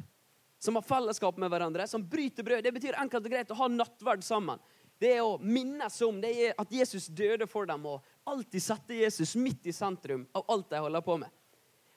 som 0.59 0.79
har 0.79 0.87
fellesskap 0.87 1.37
med 1.39 1.51
hverandre, 1.51 1.87
som 1.87 2.03
bryter 2.09 2.47
brød. 2.47 2.63
Det 2.63 2.73
betyr 2.75 2.99
enkelt 3.03 3.27
og 3.27 3.35
greit 3.35 3.51
å 3.51 3.59
ha 3.59 3.69
nattverd 3.71 4.23
sammen. 4.23 4.63
Det 4.99 5.17
er 5.17 5.25
å 5.25 5.35
minnes 5.41 5.99
om 6.05 6.21
det 6.23 6.31
er 6.31 6.59
at 6.59 6.71
Jesus 6.71 7.09
døde 7.11 7.47
for 7.49 7.67
dem, 7.67 7.83
og 7.85 8.03
alltid 8.29 8.63
sette 8.63 9.01
Jesus 9.03 9.35
midt 9.35 9.67
i 9.67 9.75
sentrum 9.75 10.23
av 10.31 10.47
alt 10.53 10.69
de 10.71 10.79
holder 10.79 11.03
på 11.03 11.19
med. 11.19 11.31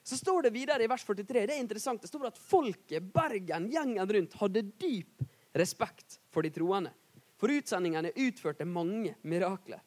Så 0.07 0.17
står 0.17 0.45
det 0.45 0.53
videre 0.55 0.85
i 0.85 0.87
vers 0.87 1.03
43, 1.03 1.41
det 1.49 1.55
er 1.57 1.59
interessant, 1.59 1.99
det 1.99 2.07
står 2.07 2.29
at 2.29 2.37
folket, 2.39 3.03
Bergen, 3.11 3.65
gjengen 3.67 4.13
rundt, 4.15 4.37
hadde 4.39 4.61
dyp 4.79 5.25
respekt 5.59 6.21
for 6.31 6.47
de 6.47 6.51
troende. 6.55 6.93
For 7.35 7.51
utsendingene 7.51 8.13
utførte 8.15 8.63
mange 8.63 9.17
mirakler. 9.27 9.81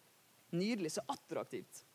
Nydelig, 0.53 0.93
så 0.93 1.07
attraktivt. 1.09 1.87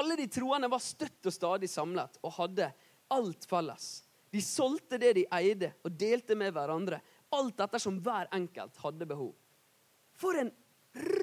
Alle 0.00 0.16
de 0.16 0.30
troende 0.32 0.70
var 0.72 0.80
støtt 0.80 1.28
og 1.28 1.36
stadig 1.36 1.68
samlet 1.70 2.16
og 2.24 2.34
hadde 2.38 2.70
alt 3.12 3.44
felles. 3.52 3.90
De 4.32 4.40
solgte 4.42 4.96
det 4.98 5.12
de 5.20 5.26
eide, 5.36 5.74
og 5.84 6.00
delte 6.00 6.34
med 6.40 6.56
hverandre. 6.56 7.02
Alt 7.36 7.60
ettersom 7.66 8.00
hver 8.00 8.32
enkelt 8.32 8.80
hadde 8.80 9.12
behov. 9.12 9.34
For 10.16 10.40
en 10.40 10.50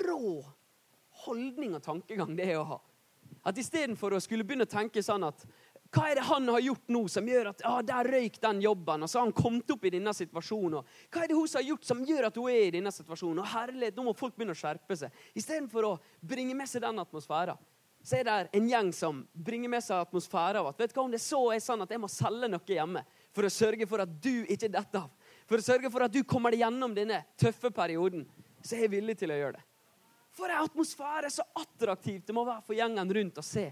rå 0.05 0.37
holdning 1.25 1.73
og 1.73 1.83
tankegang 1.89 2.37
det 2.37 2.51
er 2.53 2.61
å 2.61 2.69
ha. 2.75 2.79
At 3.47 3.57
Istedenfor 3.57 4.13
å 4.13 4.21
skulle 4.21 4.45
begynne 4.45 4.67
å 4.67 4.71
tenke 4.71 5.01
sånn 5.03 5.25
at 5.25 5.43
hva 5.91 6.05
er 6.07 6.15
det 6.15 6.23
han 6.23 6.47
har 6.47 6.61
gjort 6.63 6.91
nå 6.93 7.01
som 7.11 7.25
gjør 7.27 7.49
at 7.49 7.61
ah, 7.67 7.81
der 7.83 8.07
røyk 8.13 8.37
den 8.39 8.61
jobben, 8.63 9.03
og 9.03 9.09
så 9.11 9.19
har 9.19 9.25
han 9.27 9.35
kommet 9.35 9.73
opp 9.73 9.83
i 9.83 9.91
denne 9.91 10.13
situasjonen? 10.15 10.87
Hva 11.11 11.23
er 11.25 11.27
det 11.27 11.35
hun 11.35 11.49
har 11.51 11.65
gjort 11.67 11.87
som 11.89 12.05
gjør 12.07 12.29
at 12.29 12.37
hun 12.39 12.47
er 12.47 12.61
i 12.69 12.71
denne 12.77 12.93
situasjonen? 12.95 13.41
Og 13.43 13.49
herlighet, 13.51 13.97
Nå 13.97 14.05
må 14.05 14.13
folk 14.15 14.37
begynne 14.37 14.55
å 14.55 14.61
skjerpe 14.61 14.95
seg. 14.95 15.17
Istedenfor 15.35 15.89
å 15.89 15.97
bringe 16.23 16.55
med 16.55 16.71
seg 16.71 16.85
den 16.85 17.03
atmosfæren, 17.03 17.59
så 18.03 18.17
er 18.17 18.25
det 18.25 18.37
en 18.57 18.69
gjeng 18.71 18.93
som 18.95 19.19
bringer 19.33 19.69
med 19.69 19.83
seg 19.83 19.99
atmosfæren 19.99 20.61
av 20.61 20.71
at 20.71 20.79
vet 20.79 20.93
du 20.93 20.95
hva, 20.95 21.03
om 21.03 21.11
det 21.11 21.19
så 21.21 21.41
er 21.53 21.59
sånn 21.61 21.83
at 21.83 21.91
jeg 21.91 22.01
må 22.01 22.09
selge 22.09 22.49
noe 22.49 22.77
hjemme 22.77 23.03
for 23.35 23.45
å 23.45 23.51
sørge 23.51 23.89
for 23.91 24.05
at 24.05 24.15
du 24.23 24.47
ikke 24.47 24.71
detter 24.71 25.03
av, 25.03 25.35
for 25.45 25.59
å 25.59 25.65
sørge 25.65 25.91
for 25.91 26.07
at 26.07 26.15
du 26.15 26.23
kommer 26.23 26.55
deg 26.55 26.63
gjennom 26.63 26.95
denne 26.95 27.19
tøffe 27.37 27.69
perioden, 27.75 28.23
så 28.63 28.77
er 28.77 28.87
jeg 28.87 28.93
villig 28.95 29.19
til 29.19 29.35
å 29.35 29.37
gjøre 29.37 29.59
det. 29.59 29.67
For 30.31 30.47
en 30.47 30.63
atmosfære 30.63 31.29
så 31.35 31.43
attraktivt 31.59 32.31
det 32.31 32.35
må 32.35 32.47
være 32.47 32.63
for 32.63 32.79
gjengen 32.79 33.13
rundt 33.19 33.43
å 33.43 33.45
se. 33.45 33.67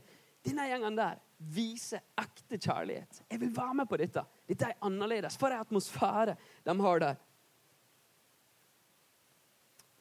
Denne 0.46 0.68
gjengen 0.68 1.00
der 1.00 1.18
viser 1.40 2.04
ekte 2.20 2.60
kjærlighet. 2.60 3.24
Jeg 3.32 3.40
vil 3.40 3.52
være 3.56 3.80
med 3.82 3.90
på 3.90 3.98
dette. 4.02 4.24
Dette 4.48 4.68
er 4.68 4.80
annerledes. 4.86 5.38
For 5.40 5.54
en 5.54 5.64
atmosfære 5.64 6.36
de 6.68 6.76
har 6.84 7.04
der. 7.04 7.20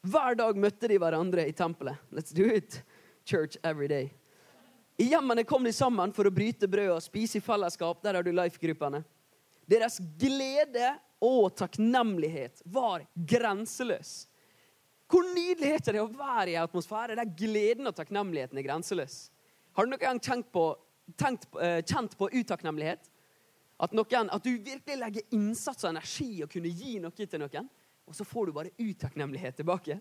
Hver 0.09 0.35
dag 0.39 0.55
møtte 0.55 0.87
de 0.87 0.97
hverandre 0.99 1.47
i 1.47 1.55
tempelet. 1.55 1.99
Let's 2.11 2.35
do 2.35 2.47
it. 2.47 2.81
Church 3.25 3.57
every 3.63 3.87
day. 3.87 4.09
I 4.99 5.09
hjemmene 5.11 5.45
kom 5.47 5.63
de 5.63 5.71
sammen 5.75 6.11
for 6.15 6.27
å 6.27 6.33
bryte 6.33 6.67
brød 6.67 6.97
og 6.97 7.03
spise 7.03 7.39
i 7.39 7.43
fellesskap. 7.43 8.01
Der 8.03 8.17
har 8.19 8.25
du 8.25 8.31
life-gruppene. 8.35 9.03
Deres 9.69 9.99
glede 10.19 10.95
og 11.23 11.53
takknemlighet 11.59 12.63
var 12.65 13.05
grenseløs. 13.15 14.25
Hvor 15.09 15.25
nydelig 15.33 15.71
er 15.77 15.95
det 15.95 16.01
å 16.03 16.11
være 16.11 16.51
i 16.51 16.57
en 16.57 16.67
atmosfære 16.67 17.15
der 17.17 17.31
gleden 17.37 17.89
og 17.89 17.95
takknemligheten 17.97 18.59
er 18.59 18.65
grenseløs? 18.65 19.29
Har 19.73 19.85
du 19.85 19.93
noen 19.93 20.03
gang 20.03 20.19
tenkt 20.21 20.51
på, 20.53 20.71
tenkt, 21.17 21.47
uh, 21.55 21.79
kjent 21.81 22.17
på 22.17 22.29
utakknemlighet? 22.33 23.09
At, 23.79 23.93
noen, 23.95 24.29
at, 24.29 24.43
du 24.43 24.57
virkelig 24.59 24.97
legger 24.99 25.35
innsats 25.35 25.85
og 25.85 25.93
energi 25.93 26.43
og 26.43 26.51
kunne 26.51 26.71
gi 26.73 26.97
noe 26.99 27.15
til 27.15 27.39
noen, 27.39 27.69
og 28.09 28.17
så 28.17 28.25
får 28.27 28.49
du 28.49 28.55
bare 28.57 28.73
utakknemlighet 28.77 29.61
tilbake? 29.61 29.99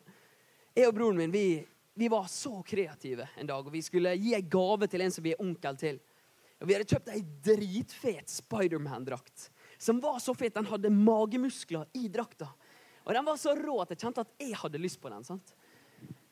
Jeg 0.75 0.89
og 0.89 0.97
broren 0.97 1.21
min 1.21 1.35
vi, 1.35 1.61
vi 1.95 2.09
var 2.11 2.27
så 2.31 2.59
kreative 2.67 3.29
en 3.39 3.49
dag, 3.49 3.67
og 3.67 3.73
vi 3.73 3.83
skulle 3.85 4.17
gi 4.19 4.35
en 4.35 4.51
gave 4.51 4.89
til 4.91 5.05
en 5.05 5.15
som 5.15 5.25
vi 5.25 5.35
er 5.37 5.43
onkel 5.45 5.79
til. 5.79 6.01
Og 6.59 6.67
Vi 6.67 6.75
hadde 6.75 6.91
kjøpt 6.91 7.13
ei 7.15 7.23
dritfet 7.23 8.33
Spiderman-drakt 8.33 9.49
som 9.79 10.01
var 10.01 10.19
så 10.19 10.35
fet. 10.35 10.55
Den 10.55 10.67
hadde 10.67 10.91
magemuskler 10.91 11.87
i 11.95 12.09
drakta. 12.09 12.51
Og 13.07 13.15
den 13.15 13.25
var 13.25 13.39
så 13.41 13.55
rå 13.57 13.79
at 13.83 13.95
jeg 13.95 14.03
kjente 14.03 14.25
at 14.27 14.33
jeg 14.43 14.59
hadde 14.59 14.81
lyst 14.83 15.01
på 15.01 15.11
den. 15.13 15.25
sant? 15.25 15.55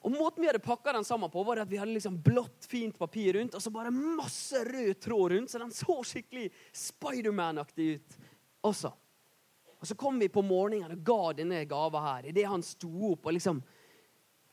Og 0.06 0.14
Måten 0.14 0.44
vi 0.44 0.46
hadde 0.46 0.62
pakka 0.62 0.92
den 0.94 1.04
sammen 1.04 1.30
på, 1.32 1.42
var 1.42 1.58
at 1.64 1.70
vi 1.70 1.80
hadde 1.80 1.96
liksom 1.96 2.20
blått, 2.22 2.68
fint 2.70 2.94
papir 2.98 3.34
rundt 3.34 3.56
og 3.58 3.62
så 3.62 3.72
bare 3.74 3.90
masse 3.90 4.60
rød 4.68 5.00
tråd 5.02 5.32
rundt, 5.32 5.50
så 5.50 5.58
den 5.58 5.74
så 5.74 5.96
skikkelig 6.06 6.46
Spiderman-aktig 6.70 7.88
ut 7.96 8.20
også. 8.70 8.92
Og 9.80 9.86
Så 9.86 9.96
kom 9.98 10.20
vi 10.22 10.28
på 10.30 10.44
morgenen 10.46 10.94
og 10.94 11.02
ga 11.04 11.32
denne 11.40 11.64
gava 11.66 12.04
her. 12.04 12.30
Idet 12.30 12.46
han 12.46 12.62
sto 12.64 13.10
opp 13.10 13.26
og 13.26 13.34
liksom 13.36 13.60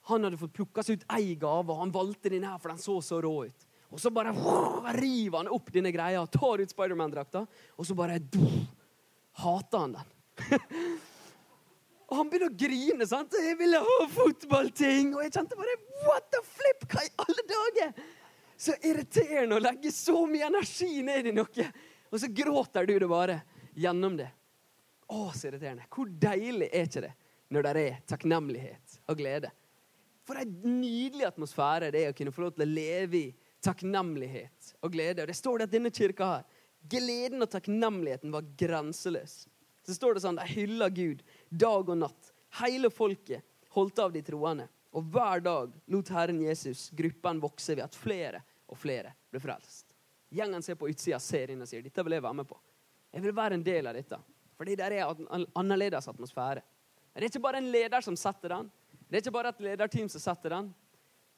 Han 0.09 0.25
hadde 0.25 0.35
fått 0.41 0.51
plukka 0.57 0.83
seg 0.83 0.99
ut 0.99 1.05
ei 1.15 1.35
gave, 1.39 1.71
og 1.71 1.79
han 1.79 1.93
valgte 1.95 2.27
denne 2.27 2.49
her, 2.51 2.59
for 2.59 2.73
den 2.73 2.81
så 2.81 2.97
så 2.99 3.21
rå 3.23 3.45
ut. 3.47 3.67
Og 3.87 4.01
så 4.03 4.09
bare 4.11 4.33
river 4.97 5.37
han 5.37 5.47
opp 5.47 5.69
denne 5.71 5.93
greia, 5.95 6.25
tar 6.27 6.59
ut 6.59 6.73
Spiderman-drakta, 6.73 7.45
og 7.77 7.87
så 7.87 7.95
bare 7.95 8.17
hater 9.45 9.85
han 9.85 9.95
den. 9.95 10.11
Og 12.13 12.19
han 12.19 12.29
begynner 12.29 12.51
å 12.51 12.57
grine. 12.57 13.05
sant? 13.09 13.33
'Jeg 13.33 13.57
ville 13.57 13.79
ha 13.81 14.05
fotballting!' 14.13 15.15
Og 15.15 15.23
jeg 15.23 15.31
kjente 15.33 15.57
bare 15.57 15.79
What 16.05 16.29
the 16.29 16.41
flip? 16.45 16.85
Hva 16.85 17.01
i 17.01 17.09
alle 17.25 17.43
dager? 17.49 18.03
Så 18.55 18.75
irriterende 18.85 19.57
å 19.57 19.63
legge 19.63 19.89
så 19.91 20.27
mye 20.29 20.45
energi 20.45 21.01
ned 21.01 21.25
i 21.25 21.33
noe, 21.33 21.65
og 22.11 22.19
så 22.21 22.29
gråter 22.29 22.85
du 22.85 22.93
det 22.99 23.09
bare 23.09 23.39
gjennom 23.73 24.13
det. 24.19 24.29
Å, 25.09 25.31
så 25.33 25.49
irriterende. 25.49 25.87
Hvor 25.89 26.05
deilig 26.05 26.69
er 26.69 26.85
ikke 26.85 27.01
det 27.07 27.13
når 27.49 27.65
det 27.65 27.71
er 27.81 27.97
takknemlighet 28.13 28.99
og 29.09 29.17
glede? 29.17 29.49
For 30.23 30.37
en 30.37 30.53
nydelig 30.61 31.25
atmosfære 31.31 31.89
det 31.91 32.03
er 32.03 32.13
å 32.13 32.17
kunne 32.17 32.35
få 32.35 32.45
lov 32.45 32.53
til 32.53 32.67
å 32.67 32.69
leve 32.69 33.17
i 33.17 33.33
takknemlighet 33.65 34.75
og 34.85 34.93
glede. 34.93 35.25
Og 35.25 35.33
Det 35.33 35.39
står 35.39 35.57
det 35.57 35.67
at 35.67 35.73
denne 35.73 35.91
kirka 35.91 36.29
har. 36.35 36.45
gleden 36.83 37.41
og 37.41 37.49
takknemligheten 37.49 38.31
var 38.31 38.45
grenseløs. 38.59 39.47
Så 39.83 39.95
står 39.97 40.15
det 40.15 40.23
sånn, 40.23 40.39
De 40.39 40.47
hyller 40.47 40.89
Gud 40.89 41.23
dag 41.53 41.89
og 41.89 41.97
natt. 41.97 42.31
Hele 42.61 42.89
folket 42.93 43.43
holdt 43.73 43.99
av 43.99 44.13
de 44.13 44.21
troende. 44.25 44.67
Og 44.93 45.05
hver 45.09 45.41
dag 45.41 45.71
lot 45.89 46.11
Herren 46.13 46.41
Jesus 46.41 46.89
gruppen 46.93 47.41
vokse 47.41 47.75
ved 47.75 47.85
at 47.85 47.97
flere 47.97 48.43
og 48.69 48.77
flere 48.77 49.13
ble 49.31 49.41
frelst. 49.41 49.95
Gjengen 50.33 50.65
ser 50.65 50.77
på 50.77 50.89
utsida, 50.89 51.19
ser 51.21 51.53
inn 51.53 51.61
og 51.61 51.69
sier 51.69 51.81
dette 51.85 52.05
vil 52.05 52.17
jeg 52.17 52.25
være 52.25 52.39
med 52.41 52.49
på. 52.49 52.57
Jeg 53.13 53.25
vil 53.25 53.35
være 53.37 53.57
en 53.57 53.65
del 53.65 53.89
av 53.89 53.97
dette. 53.97 54.17
Fordi 54.57 54.75
det 54.77 54.85
er 54.85 55.09
en 55.09 55.45
annerledes 55.57 56.07
atmosfære. 56.09 56.61
Det 57.13 57.21
er 57.21 57.29
ikke 57.29 57.43
bare 57.43 57.61
en 57.61 57.71
leder 57.73 58.05
som 58.05 58.17
setter 58.17 58.55
den. 58.55 58.69
Det 59.09 59.17
er 59.17 59.25
ikke 59.25 59.35
bare 59.35 59.51
et 59.53 59.61
lederteam 59.61 60.09
som 60.09 60.21
setter 60.21 60.55
den. 60.55 60.69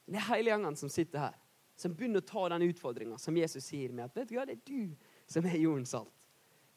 Det 0.08 0.20
er 0.20 0.28
hele 0.30 0.52
gjengen 0.54 0.78
som 0.80 0.92
sitter 0.92 1.26
her. 1.26 1.40
Som 1.76 1.96
begynner 1.96 2.24
å 2.24 2.28
ta 2.28 2.46
den 2.54 2.68
utfordringa 2.70 3.18
som 3.20 3.36
Jesus 3.36 3.66
sier 3.68 3.92
med 3.92 4.06
at 4.06 4.16
vet 4.16 4.30
du 4.30 4.36
det 4.38 4.56
er 4.56 4.62
du 4.68 4.94
som 5.28 5.48
er 5.48 5.58
jordens 5.60 5.92
salt. 5.96 6.12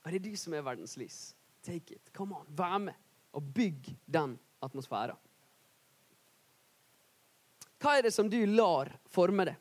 Og 0.03 0.11
det 0.11 0.19
er 0.19 0.31
du 0.31 0.39
som 0.41 0.55
er 0.55 0.65
verdens 0.67 0.97
lys. 0.99 1.19
Take 1.63 1.95
it. 1.95 2.11
Come 2.15 2.35
on. 2.35 2.47
Vær 2.57 2.79
med 2.83 2.97
og 3.37 3.43
bygg 3.55 3.91
den 4.07 4.37
atmosfæren. 4.65 5.17
Hva 7.79 7.99
er 7.99 8.09
det 8.09 8.15
som 8.15 8.31
du 8.31 8.41
lar 8.47 8.91
forme 9.07 9.47
det? 9.47 9.55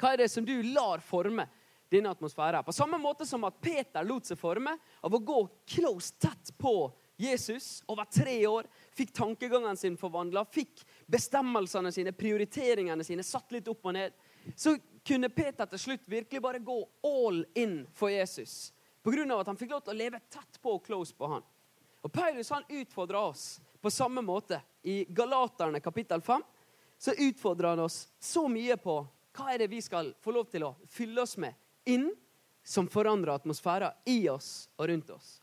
Hva 0.00 0.14
er 0.14 0.22
det 0.22 0.30
som 0.32 0.46
du 0.46 0.54
lar 0.72 1.02
forme 1.04 1.44
denne 1.92 2.12
atmosfæren? 2.14 2.64
På 2.64 2.72
samme 2.72 2.98
måte 2.98 3.26
som 3.28 3.44
at 3.44 3.60
Peter 3.60 4.06
lot 4.06 4.28
seg 4.28 4.40
forme 4.40 4.72
av 5.04 5.14
å 5.14 5.20
gå 5.20 5.42
close 5.68 6.14
tett 6.16 6.54
på 6.56 6.88
Jesus 7.20 7.82
over 7.92 8.08
tre 8.08 8.38
år, 8.48 8.64
fikk 8.96 9.12
tankegangene 9.12 9.76
sine 9.76 10.00
forvandla, 10.00 10.46
fikk 10.48 10.86
bestemmelsene 11.04 11.92
sine, 11.92 12.14
prioriteringene 12.16 13.04
sine 13.04 13.24
satt 13.26 13.52
litt 13.52 13.68
opp 13.68 13.90
og 13.90 13.96
ned, 13.98 14.16
så 14.56 14.72
kunne 15.04 15.28
Peter 15.28 15.68
til 15.68 15.82
slutt 15.82 16.08
virkelig 16.08 16.40
bare 16.40 16.62
gå 16.64 16.78
all 17.04 17.42
in 17.60 17.82
for 17.92 18.08
Jesus. 18.08 18.72
Pga. 19.04 19.24
at 19.36 19.46
han 19.52 19.60
fikk 19.60 19.74
lov 19.74 19.84
til 19.84 19.92
å 19.92 20.00
leve 20.00 20.20
tett 20.32 20.60
på 20.62 20.78
og 20.78 20.84
close 20.86 21.12
på 21.16 21.28
han. 21.28 21.44
Og 22.00 22.12
Paulus 22.12 22.50
han 22.50 22.64
utfordrer 22.68 23.18
oss 23.18 23.60
på 23.80 23.90
samme 23.90 24.22
måte. 24.22 24.60
I 24.82 25.04
Galaterne 25.08 25.80
kapittel 25.80 26.20
5 26.20 26.42
så 26.98 27.12
utfordrer 27.16 27.68
han 27.68 27.84
oss 27.84 28.08
så 28.20 28.46
mye 28.48 28.76
på 28.76 29.00
hva 29.36 29.52
er 29.52 29.62
det 29.62 29.70
vi 29.72 29.80
skal 29.84 30.12
få 30.20 30.34
lov 30.34 30.48
til 30.52 30.64
å 30.66 30.74
fylle 30.90 31.22
oss 31.22 31.36
med 31.40 31.54
inn, 31.88 32.10
som 32.64 32.88
forandrer 32.88 33.32
atmosfæren 33.32 33.96
i 34.10 34.28
oss 34.28 34.68
og 34.76 34.90
rundt 34.90 35.10
oss. 35.14 35.38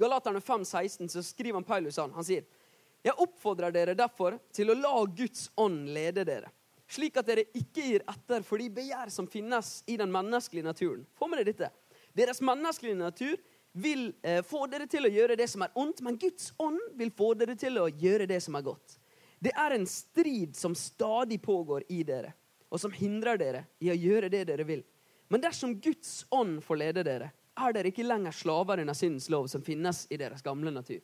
Galaterne 0.00 0.40
5, 0.40 0.64
16, 0.64 1.08
så 1.12 1.22
skriver 1.22 1.58
han 1.58 1.66
Paulus 1.68 1.98
han, 2.00 2.12
Han 2.16 2.24
sier 2.24 2.46
jeg 3.00 3.16
oppfordrer 3.16 3.72
dere 3.72 3.96
derfor 3.96 4.36
til 4.52 4.72
å 4.72 4.76
la 4.76 4.92
Guds 5.16 5.48
ånd 5.60 5.88
lede 5.92 6.24
dere, 6.28 6.50
slik 6.88 7.16
at 7.16 7.28
dere 7.28 7.46
ikke 7.56 7.84
gir 7.84 8.04
etter 8.08 8.44
for 8.44 8.60
de 8.60 8.68
begjær 8.76 9.12
som 9.12 9.28
finnes 9.30 9.78
i 9.88 9.96
den 9.96 10.12
menneskelige 10.12 10.66
naturen. 10.66 11.06
Få 11.16 11.28
med 11.28 11.40
dere 11.40 11.52
dette. 11.52 11.70
Deres 12.16 12.42
menneskelige 12.44 12.98
natur 13.00 13.36
vil 13.72 14.12
eh, 14.22 14.42
få 14.42 14.66
dere 14.66 14.86
til 14.90 15.06
å 15.06 15.12
gjøre 15.12 15.36
det 15.38 15.46
som 15.50 15.62
er 15.62 15.74
ondt, 15.78 16.00
men 16.02 16.18
Guds 16.18 16.52
ånd 16.58 16.80
vil 16.98 17.12
få 17.14 17.32
dere 17.38 17.56
til 17.58 17.78
å 17.78 17.88
gjøre 17.88 18.26
det 18.30 18.40
som 18.42 18.58
er 18.58 18.66
godt. 18.66 18.96
Det 19.40 19.52
er 19.56 19.74
en 19.74 19.86
strid 19.88 20.56
som 20.56 20.74
stadig 20.76 21.40
pågår 21.42 21.86
i 21.88 22.02
dere, 22.04 22.34
og 22.68 22.80
som 22.82 22.92
hindrer 22.92 23.38
dere 23.40 23.64
i 23.80 23.92
å 23.92 23.96
gjøre 23.96 24.28
det 24.32 24.44
dere 24.50 24.66
vil. 24.68 24.82
Men 25.30 25.42
dersom 25.44 25.76
Guds 25.80 26.24
ånd 26.34 26.58
får 26.64 26.80
lede 26.82 27.06
dere, 27.06 27.30
er 27.60 27.74
dere 27.74 27.90
ikke 27.92 28.06
lenger 28.06 28.34
slaver 28.34 28.82
under 28.82 28.96
syndens 28.96 29.30
lov 29.30 29.46
som 29.52 29.62
finnes 29.62 30.06
i 30.10 30.18
deres 30.20 30.42
gamle 30.42 30.72
natur. 30.74 31.00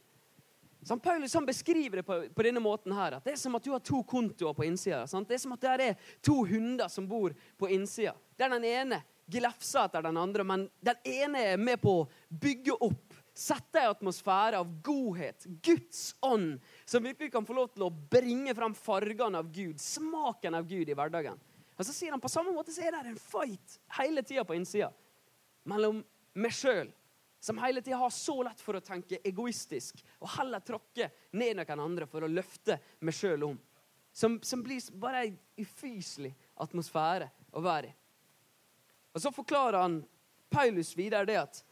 Som 0.87 1.01
Paulus 1.01 1.35
han 1.35 1.47
beskriver 1.47 1.97
det 1.97 2.03
på, 2.07 2.19
på, 2.35 2.43
denne 2.47 2.61
måten 2.63 2.93
her, 2.95 3.17
at 3.17 3.25
Det 3.25 3.33
er 3.33 3.41
som 3.41 3.55
at 3.59 3.65
du 3.65 3.73
har 3.73 3.83
to 3.83 4.03
kontoer 4.07 4.55
på 4.55 4.65
innsida. 4.65 5.03
Det 5.07 5.35
er 5.35 5.43
som 5.43 5.55
at 5.57 5.65
det 5.65 5.87
er 5.89 6.13
to 6.23 6.45
hunder 6.47 6.89
som 6.89 7.09
bor 7.09 7.35
på 7.59 7.71
innsida. 7.75 8.15
Der 8.39 8.53
den 8.53 8.65
ene 8.65 9.01
glefse 9.27 9.83
etter 9.83 10.05
den 10.07 10.19
andre, 10.21 10.45
men 10.47 10.67
den 10.85 11.09
ene 11.09 11.43
er 11.53 11.61
med 11.61 11.81
på 11.83 12.01
å 12.03 12.09
bygge 12.29 12.77
opp. 12.87 13.15
Sette 13.37 13.83
en 13.83 13.93
atmosfære 13.93 14.57
av 14.63 14.71
godhet, 14.85 15.45
Guds 15.65 16.15
ånd, 16.25 16.57
som 16.89 17.05
virkelig 17.05 17.35
kan 17.35 17.45
få 17.45 17.57
lov 17.59 17.69
til 17.75 17.85
å 17.85 17.93
bringe 17.93 18.55
fram 18.57 18.73
fargene 18.79 19.43
av 19.43 19.51
Gud, 19.53 19.77
smaken 19.83 20.57
av 20.57 20.69
Gud 20.71 20.89
i 20.89 20.97
hverdagen. 20.97 21.37
Og 21.77 21.85
så 21.85 21.93
sier 21.93 22.15
han 22.15 22.23
På 22.23 22.31
samme 22.33 22.55
måte 22.57 22.73
så 22.73 22.87
er 22.87 22.95
det 22.95 23.11
en 23.11 23.21
fight 23.21 23.77
hele 23.99 24.23
tida 24.25 24.47
på 24.49 24.57
innsida 24.57 24.89
mellom 25.69 25.99
meg 26.39 26.55
sjøl, 26.55 26.89
som 27.43 27.59
hele 27.61 27.83
tida 27.83 27.99
har 28.01 28.13
så 28.15 28.39
lett 28.47 28.61
for 28.63 28.79
å 28.79 28.85
tenke 28.85 29.21
egoistisk, 29.27 30.01
og 30.23 30.31
heller 30.39 30.63
tråkke 30.65 31.11
ned 31.37 31.59
noen 31.59 31.83
andre 31.83 32.09
for 32.09 32.25
å 32.25 32.31
løfte 32.31 32.79
meg 33.05 33.17
sjøl 33.19 33.51
om. 33.51 33.59
Som, 34.17 34.39
som 34.41 34.63
blir 34.65 34.81
bare 34.97 35.27
en 35.27 35.39
ufyselig 35.61 36.33
atmosfære 36.65 37.29
å 37.53 37.61
være 37.61 37.91
i. 37.91 37.97
Og 39.17 39.23
Så 39.23 39.33
forklarer 39.33 39.79
han 39.81 40.03
Paulus 40.53 40.93
videre 40.97 41.25
det 41.25 41.39
at 41.41 41.63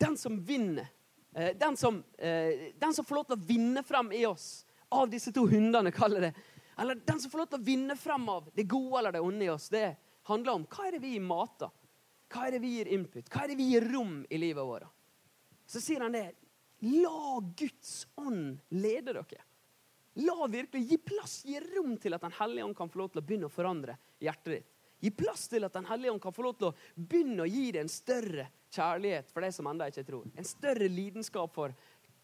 den 0.00 0.14
som 0.16 0.38
vinner, 0.44 0.86
eh, 1.34 1.52
den 1.56 1.76
som, 1.76 2.04
eh, 2.18 2.72
den 2.78 2.94
som 2.94 3.04
får 3.04 3.14
lov 3.14 3.26
til 3.28 3.36
å 3.36 3.46
vinne 3.46 3.82
fram 3.84 4.08
i 4.12 4.24
oss 4.26 4.64
av 4.88 5.10
disse 5.10 5.32
to 5.32 5.44
hundene, 5.46 5.92
kaller 5.92 6.20
det 6.20 6.34
Eller 6.78 6.94
den 6.94 7.20
som 7.20 7.30
får 7.30 7.38
lov 7.38 7.46
til 7.50 7.58
å 7.58 7.64
vinne 7.64 7.96
fram 7.98 8.28
av 8.28 8.50
det 8.54 8.62
gode 8.62 8.98
eller 8.98 9.12
det 9.12 9.20
onde 9.20 9.44
i 9.44 9.48
oss, 9.50 9.68
det 9.68 9.96
handler 10.22 10.52
om 10.52 10.66
hva 10.66 10.86
er 10.86 10.92
det 10.92 11.00
vi 11.02 11.18
mater? 11.18 11.70
Hva 12.30 12.46
er 12.46 12.52
det 12.52 12.60
vi 12.62 12.70
gir 12.76 12.92
input? 12.94 13.28
Hva 13.28 13.42
er 13.42 13.48
det 13.48 13.56
vi 13.58 13.66
gir 13.72 13.88
rom 13.92 14.24
i 14.30 14.38
livet 14.38 14.64
vårt? 14.64 14.86
Så 15.66 15.82
sier 15.82 16.00
han 16.00 16.12
det. 16.12 16.36
La 16.86 17.40
Guds 17.56 18.06
ånd 18.14 18.60
lede 18.70 19.12
dere. 19.12 19.42
La 20.22 20.46
virkelig 20.46 20.86
Gi 20.86 20.98
plass, 20.98 21.42
gi 21.44 21.58
rom 21.74 21.96
til 21.98 22.14
at 22.14 22.22
Den 22.22 22.36
hellige 22.38 22.64
ånd 22.64 22.76
kan 22.76 22.88
få 22.88 23.02
lov 23.02 23.10
til 23.10 23.20
å 23.20 23.26
begynne 23.26 23.50
å 23.50 23.52
forandre 23.52 23.98
hjertet 24.22 24.54
ditt. 24.54 24.77
Gi 25.00 25.10
plass 25.14 25.46
til 25.48 25.64
at 25.66 25.74
Den 25.74 25.86
hellige 25.86 26.12
ånd 26.12 26.22
kan 26.22 26.34
få 26.34 26.42
lov 26.46 26.56
til 26.58 26.70
å 26.70 26.74
begynne 26.94 27.44
å 27.44 27.50
gi 27.50 27.68
deg 27.70 27.84
en 27.84 27.92
større 27.92 28.48
kjærlighet 28.74 29.30
for 29.32 29.44
de 29.44 29.52
som 29.54 29.68
ennå 29.70 29.88
ikke 29.88 30.06
tror. 30.08 30.26
En 30.34 30.48
større 30.48 30.88
lidenskap 30.90 31.54
for 31.54 31.74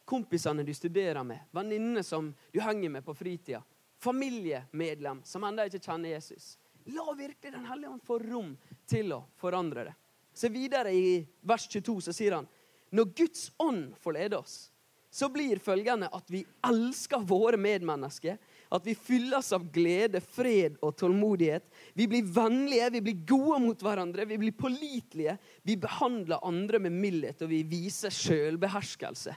kompisene 0.05 0.65
du 0.67 0.75
studerer 0.75 1.25
med, 1.25 1.47
venninnene 1.55 2.03
som 2.05 2.33
du 2.53 2.61
henger 2.61 2.93
med 2.93 3.05
på 3.07 3.15
fritida, 3.17 3.63
familiemedlem 4.05 5.23
som 5.25 5.47
ennå 5.49 5.69
ikke 5.69 5.81
kjenner 5.87 6.17
Jesus. 6.17 6.55
La 6.93 7.07
virkelig 7.17 7.53
Den 7.53 7.65
hellige 7.65 7.95
ånd 7.95 8.05
få 8.05 8.19
rom 8.21 8.53
til 8.87 9.15
å 9.17 9.23
forandre 9.41 9.87
det. 9.89 9.95
Se 10.35 10.51
videre 10.51 10.93
i 10.93 11.23
vers 11.47 11.69
22 11.71 12.01
så 12.09 12.13
sier 12.13 12.37
han 12.37 12.49
når 12.95 13.11
Guds 13.17 13.49
ånd 13.59 13.95
får 14.03 14.15
lede 14.15 14.39
oss, 14.39 14.71
så 15.11 15.29
blir 15.31 15.63
følgende 15.63 16.09
at 16.15 16.31
vi 16.31 16.45
elsker 16.67 17.23
våre 17.27 17.59
medmennesker. 17.59 18.37
At 18.75 18.87
vi 18.87 18.97
fylles 18.99 19.53
av 19.55 19.69
glede, 19.71 20.19
fred 20.19 20.81
og 20.83 20.97
tålmodighet. 20.99 21.67
Vi 21.95 22.09
blir 22.11 22.27
vennlige, 22.27 22.91
vi 22.97 23.03
blir 23.07 23.25
gode 23.29 23.61
mot 23.63 23.83
hverandre, 23.87 24.27
vi 24.27 24.39
blir 24.43 24.57
pålitelige. 24.59 25.37
Vi 25.63 25.77
behandler 25.79 26.43
andre 26.43 26.81
med 26.83 26.97
mildhet, 26.99 27.45
og 27.47 27.53
vi 27.53 27.63
viser 27.71 28.15
sjølbeherskelse. 28.15 29.37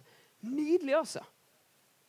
Nydelig, 0.49 0.95
altså. 0.97 1.21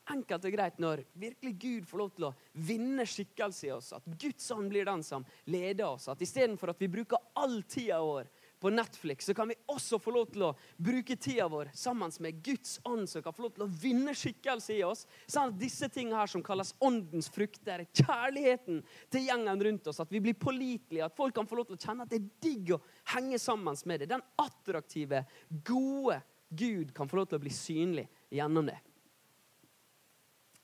Enkelt 0.08 0.46
og 0.48 0.54
greit 0.54 0.78
når 0.80 1.02
virkelig 1.20 1.52
Gud 1.60 1.88
får 1.88 2.00
lov 2.00 2.12
til 2.16 2.26
å 2.30 2.34
vinne 2.64 3.04
skikkelse 3.04 3.68
i 3.68 3.72
oss. 3.74 3.92
At 3.92 4.06
Guds 4.08 4.46
ånd 4.54 4.72
blir 4.72 4.88
den 4.88 5.04
som 5.04 5.26
leder 5.52 5.90
oss. 5.90 6.08
At 6.08 6.22
istedenfor 6.24 6.72
at 6.72 6.80
vi 6.80 6.88
bruker 6.92 7.20
all 7.36 7.60
tida 7.68 8.00
vår 8.00 8.30
på 8.60 8.70
Netflix, 8.70 9.26
så 9.26 9.34
kan 9.34 9.48
vi 9.48 9.56
også 9.70 9.98
få 10.02 10.12
lov 10.14 10.30
til 10.32 10.44
å 10.48 10.52
bruke 10.76 11.16
tida 11.16 11.46
vår 11.50 11.70
sammen 11.76 12.12
med 12.24 12.40
Guds 12.44 12.78
ånd, 12.88 13.08
som 13.10 13.22
kan 13.24 13.34
få 13.36 13.46
lov 13.46 13.54
til 13.56 13.66
å 13.66 13.70
vinne 13.82 14.14
skikkelse 14.16 14.76
i 14.76 14.82
oss. 14.86 15.04
Sånn 15.26 15.52
at 15.52 15.60
disse 15.60 15.88
tingene 15.92 16.18
her 16.20 16.30
som 16.30 16.44
kalles 16.44 16.74
åndens 16.84 17.30
frukter, 17.34 17.86
kjærligheten 17.92 18.82
til 19.12 19.28
gjengen 19.28 19.64
rundt 19.68 19.92
oss, 19.92 20.00
at 20.02 20.12
vi 20.12 20.22
blir 20.24 20.38
pålitelige, 20.38 21.06
at 21.06 21.16
folk 21.18 21.36
kan 21.38 21.48
få 21.48 21.60
lov 21.60 21.70
til 21.70 21.78
å 21.78 21.84
kjenne 21.84 22.06
at 22.06 22.12
det 22.12 22.20
er 22.20 22.32
digg 22.48 22.74
å 22.74 22.82
henge 23.14 23.38
sammen 23.42 23.78
med 23.86 24.02
det. 24.02 24.10
Den 24.10 24.26
attraktive, 24.42 25.24
gode 25.66 26.20
Gud 26.48 26.94
kan 26.96 27.08
få 27.08 27.20
lov 27.20 27.28
til 27.28 27.38
å 27.38 27.44
bli 27.44 27.52
synlig 27.52 28.06
gjennom 28.32 28.68
det. 28.70 28.78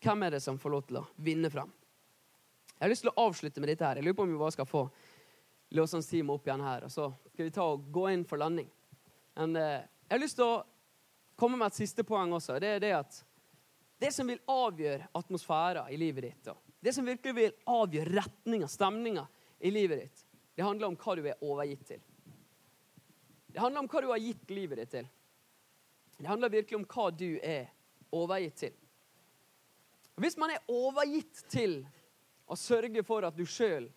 Hvem 0.05 0.27
er 0.27 0.37
det 0.37 0.45
som 0.45 0.61
får 0.61 0.73
lov 0.73 0.87
til 0.89 1.01
å 1.01 1.07
vinne 1.25 1.51
fram? 1.53 1.73
Jeg 2.75 2.83
har 2.83 2.91
lyst 2.91 3.05
til 3.07 3.13
å 3.13 3.27
avslutte 3.29 3.63
med 3.63 3.71
dette 3.71 3.87
her. 3.87 4.01
Jeg 4.01 4.05
lurer 4.05 4.17
på 4.19 4.25
om 4.27 4.33
vi 4.33 4.41
bare 4.41 4.53
skal 4.53 4.69
få 4.69 4.83
lovsangsteamet 5.75 6.35
opp 6.35 6.49
igjen 6.49 6.65
her. 6.65 6.85
Og 6.87 6.93
så 6.93 7.09
skal 7.33 7.49
vi 7.49 7.55
ta 7.55 7.67
og 7.73 7.87
gå 7.93 8.09
inn 8.13 8.25
for 8.29 8.41
landing. 8.41 8.69
Men 9.39 9.57
eh, 9.57 9.87
jeg 10.09 10.17
har 10.17 10.23
lyst 10.23 10.39
til 10.39 10.47
å 10.49 10.63
komme 11.39 11.59
med 11.61 11.73
et 11.73 11.81
siste 11.81 12.05
poeng 12.07 12.35
også. 12.37 12.59
Det 12.63 12.77
er 12.77 12.83
det 12.83 12.93
at 12.99 13.21
det 14.05 14.11
som 14.15 14.29
vil 14.29 14.43
avgjøre 14.51 15.09
atmosfæren 15.17 15.91
i 15.95 15.99
livet 15.99 16.29
ditt, 16.29 16.53
det 16.85 16.93
som 16.93 17.07
virkelig 17.07 17.35
vil 17.35 17.55
avgjøre 17.71 18.13
retninga, 18.19 18.69
stemninga 18.69 19.25
i 19.65 19.71
livet 19.73 20.03
ditt, 20.03 20.25
det 20.55 20.67
handler 20.67 20.91
om 20.91 20.99
hva 21.01 21.15
du 21.17 21.25
er 21.27 21.41
overgitt 21.43 21.87
til. 21.89 22.03
Det 23.55 23.63
handler 23.63 23.85
om 23.85 23.89
hva 23.91 24.03
du 24.03 24.11
har 24.11 24.23
gitt 24.23 24.51
livet 24.51 24.83
ditt 24.83 24.93
til. 24.93 25.09
Det 26.19 26.29
handler 26.29 26.53
virkelig 26.53 26.79
om 26.79 26.87
hva 26.91 27.09
du 27.15 27.29
er 27.43 27.71
overgitt 28.15 28.59
til. 28.61 28.75
Hvis 30.21 30.37
man 30.39 30.53
er 30.55 30.71
overgitt 30.71 31.43
til 31.51 31.81
å 32.47 32.59
sørge 32.59 33.03
for 33.07 33.27
at 33.27 33.35
du 33.35 33.43
sjøl 33.49 33.89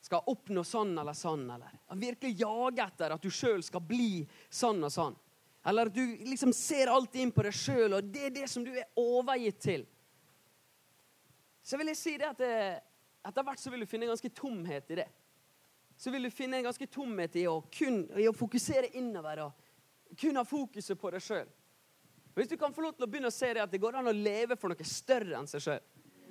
skal 0.00 0.24
oppnå 0.32 0.64
sånn 0.64 0.94
eller 0.98 1.16
sånn, 1.16 1.44
eller 1.52 1.96
virkelig 2.00 2.40
jage 2.40 2.84
etter 2.86 3.14
at 3.14 3.22
du 3.22 3.30
sjøl 3.32 3.62
skal 3.64 3.84
bli 3.84 4.24
sånn 4.48 4.80
og 4.86 4.92
sånn. 4.94 5.16
Eller 5.68 5.90
at 5.90 5.94
du 5.94 6.04
liksom 6.24 6.54
ser 6.56 6.88
alltid 6.88 7.26
inn 7.26 7.32
på 7.36 7.44
deg 7.44 7.56
sjøl, 7.56 7.98
og 7.98 8.12
det 8.12 8.30
er 8.30 8.36
det 8.38 8.46
som 8.48 8.64
du 8.64 8.72
er 8.72 8.88
overgitt 8.98 9.60
til. 9.60 9.84
Så 11.62 11.76
vil 11.76 11.92
jeg 11.92 12.00
si 12.00 12.14
det 12.16 12.30
at 12.30 12.40
det, 12.40 12.54
etter 13.28 13.44
hvert 13.44 13.60
så 13.60 13.72
vil 13.72 13.84
du 13.84 13.88
finne 13.88 14.08
en 14.08 14.14
ganske 14.14 14.32
tomhet 14.32 14.94
i 14.94 15.02
det. 15.02 15.08
Så 16.00 16.08
vil 16.10 16.24
du 16.24 16.32
finne 16.32 16.56
en 16.56 16.64
ganske 16.70 16.88
tomhet 16.88 17.36
i 17.36 17.44
å, 17.50 17.58
kun, 17.68 18.06
i 18.16 18.24
å 18.24 18.32
fokusere 18.36 18.94
innover 18.96 19.44
og 19.44 20.16
kun 20.16 20.40
ha 20.40 20.46
fokuset 20.48 20.96
på 20.98 21.12
deg 21.12 21.22
sjøl. 21.22 21.50
Hvis 22.34 22.48
du 22.48 22.56
kan 22.56 22.72
få 22.72 22.86
lov 22.86 22.94
til 22.96 23.04
å 23.04 23.10
begynne 23.10 23.28
å 23.28 23.34
se 23.34 23.50
det 23.52 23.60
at 23.60 23.72
det 23.72 23.82
går 23.82 23.98
an 24.00 24.08
å 24.08 24.16
leve 24.16 24.56
for 24.56 24.72
noe 24.72 24.88
større 24.88 25.36
enn 25.36 25.50
seg 25.50 25.66
sjøl. 25.66 25.84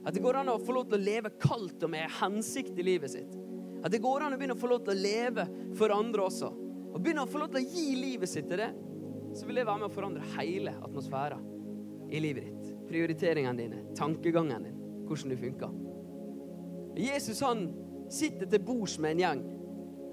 At 0.08 0.16
det 0.16 0.24
går 0.24 0.40
an 0.40 0.50
å 0.50 0.58
få 0.64 0.74
lov 0.74 0.90
til 0.90 0.98
å 0.98 1.04
leve 1.04 1.36
kaldt 1.38 1.84
og 1.86 1.92
med 1.94 2.10
hensikt 2.18 2.78
i 2.80 2.88
livet 2.88 3.14
sitt. 3.14 3.36
At 3.84 3.94
det 3.94 4.02
går 4.04 4.26
an 4.26 4.36
å 4.36 4.40
begynne 4.40 4.58
å 4.58 4.60
få 4.60 4.72
lov 4.72 4.84
til 4.86 4.96
å 4.96 5.00
leve 5.00 5.46
for 5.78 5.94
andre 5.96 6.26
også. 6.26 6.50
Og 6.90 6.98
begynne 7.00 7.24
å 7.24 7.30
få 7.30 7.42
lov 7.44 7.54
til 7.54 7.62
å 7.62 7.70
gi 7.70 7.94
livet 8.00 8.32
sitt 8.32 8.50
til 8.50 8.62
det. 8.62 8.72
Så 9.38 9.46
vil 9.46 9.62
det 9.62 9.68
være 9.68 9.84
med 9.84 9.90
å 9.92 9.94
forandre 9.94 10.32
hele 10.38 10.74
atmosfæren 10.82 11.46
i 12.10 12.22
livet 12.24 12.50
ditt. 12.50 12.74
Prioriteringene 12.90 13.62
dine, 13.62 13.84
tankegangen 13.98 14.66
din, 14.66 14.82
hvordan 15.06 15.32
du 15.32 15.38
funker. 15.38 15.78
Jesus 17.00 17.40
han 17.46 17.68
sitter 18.12 18.50
til 18.50 18.64
bords 18.66 18.98
med 19.00 19.16
en 19.16 19.24
gjeng. 19.24 19.48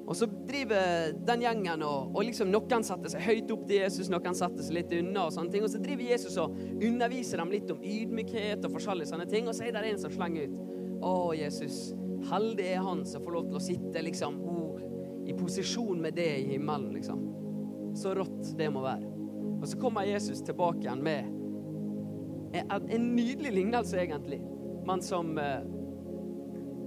Og 0.07 0.15
så 0.15 0.29
driver 0.47 1.17
den 1.27 1.43
gjengen 1.43 1.83
og, 1.83 2.13
og 2.15 2.29
liksom 2.29 2.53
Noen 2.53 2.85
setter 2.87 3.11
seg 3.11 3.25
høyt 3.27 3.51
opp 3.51 3.65
til 3.67 3.81
Jesus, 3.81 4.11
noen 4.13 4.37
setter 4.39 4.63
seg 4.63 4.77
litt 4.79 4.93
unna. 5.01 5.27
Og 5.27 5.35
sånne 5.35 5.51
ting. 5.55 5.67
Og 5.67 5.73
så 5.73 5.81
driver 5.83 6.13
Jesus 6.13 6.37
og 6.39 6.55
underviser 6.77 7.43
dem 7.43 7.55
litt 7.57 7.73
om 7.75 7.83
ydmykhet 7.83 8.69
og 8.69 8.77
forskjellige 8.77 9.11
sånne 9.11 9.27
ting. 9.33 9.51
Og 9.51 9.57
så 9.57 9.67
er 9.67 9.75
det 9.75 9.91
en 9.91 10.03
som 10.05 10.15
slenger 10.15 10.47
ut. 10.47 10.61
Å, 11.07 11.15
Jesus, 11.37 11.81
Heldig 12.31 12.67
er 12.73 12.85
han 12.85 13.05
som 13.07 13.25
får 13.25 13.37
lov 13.37 13.49
til 13.51 13.59
å 13.59 13.65
sitte 13.65 14.03
liksom, 14.03 14.39
oh, 14.43 14.81
i 15.27 15.35
posisjon 15.37 16.01
med 16.03 16.17
det 16.19 16.31
i 16.41 16.47
himmelen. 16.53 16.93
liksom. 16.95 17.23
Så 17.97 18.15
rått 18.15 18.53
det 18.59 18.71
må 18.73 18.83
være. 18.85 19.13
Og 19.57 19.67
så 19.69 19.79
kommer 19.81 20.07
Jesus 20.07 20.43
tilbake 20.45 20.85
igjen 20.85 21.03
med 21.03 21.33
en, 22.57 22.89
en 22.89 23.07
nydelig 23.17 23.53
lignelse, 23.53 23.99
egentlig, 24.01 24.41
men 24.87 25.03
som 25.03 25.39
eh, 25.39 25.65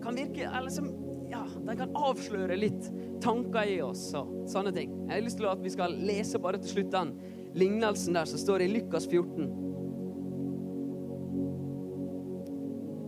kan 0.04 0.16
virke 0.16 0.50
eller 0.58 0.70
som, 0.70 0.92
ja, 1.30 1.44
Den 1.66 1.78
kan 1.78 1.96
avsløre 1.98 2.56
litt 2.58 2.88
tanker 3.22 3.68
i 3.68 3.82
oss 3.84 4.08
og 4.18 4.32
sånne 4.50 4.74
ting. 4.74 4.94
Jeg 5.08 5.14
har 5.14 5.26
lyst 5.26 5.38
til 5.42 5.50
at 5.50 5.62
vi 5.64 5.74
skal 5.74 5.98
lese 6.08 6.42
bare 6.42 6.62
til 6.62 6.78
slutt 6.78 6.94
den 6.94 7.14
lignelsen 7.60 8.18
der 8.18 8.30
som 8.30 8.42
står 8.42 8.64
i 8.66 8.72
Lukas 8.72 9.06
14. 9.10 9.69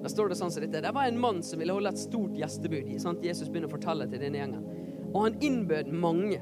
Da 0.02 0.10
står 0.10 0.32
det 0.32 0.38
sånn 0.40 0.52
som 0.54 0.64
dette. 0.64 0.82
Det 0.82 0.94
var 0.96 1.08
en 1.08 1.20
mann 1.22 1.42
som 1.46 1.62
ville 1.62 1.74
holde 1.76 1.92
et 1.94 2.02
stort 2.02 2.38
gjestebud. 2.38 2.90
Sant? 3.02 3.26
Jesus 3.26 3.50
begynner 3.50 3.70
å 3.70 3.76
fortelle 3.76 4.08
til 4.10 4.24
denne 4.24 4.40
gjengen. 4.42 4.64
Og 5.12 5.20
han 5.28 5.38
innbød 5.44 5.92
mange. 5.94 6.40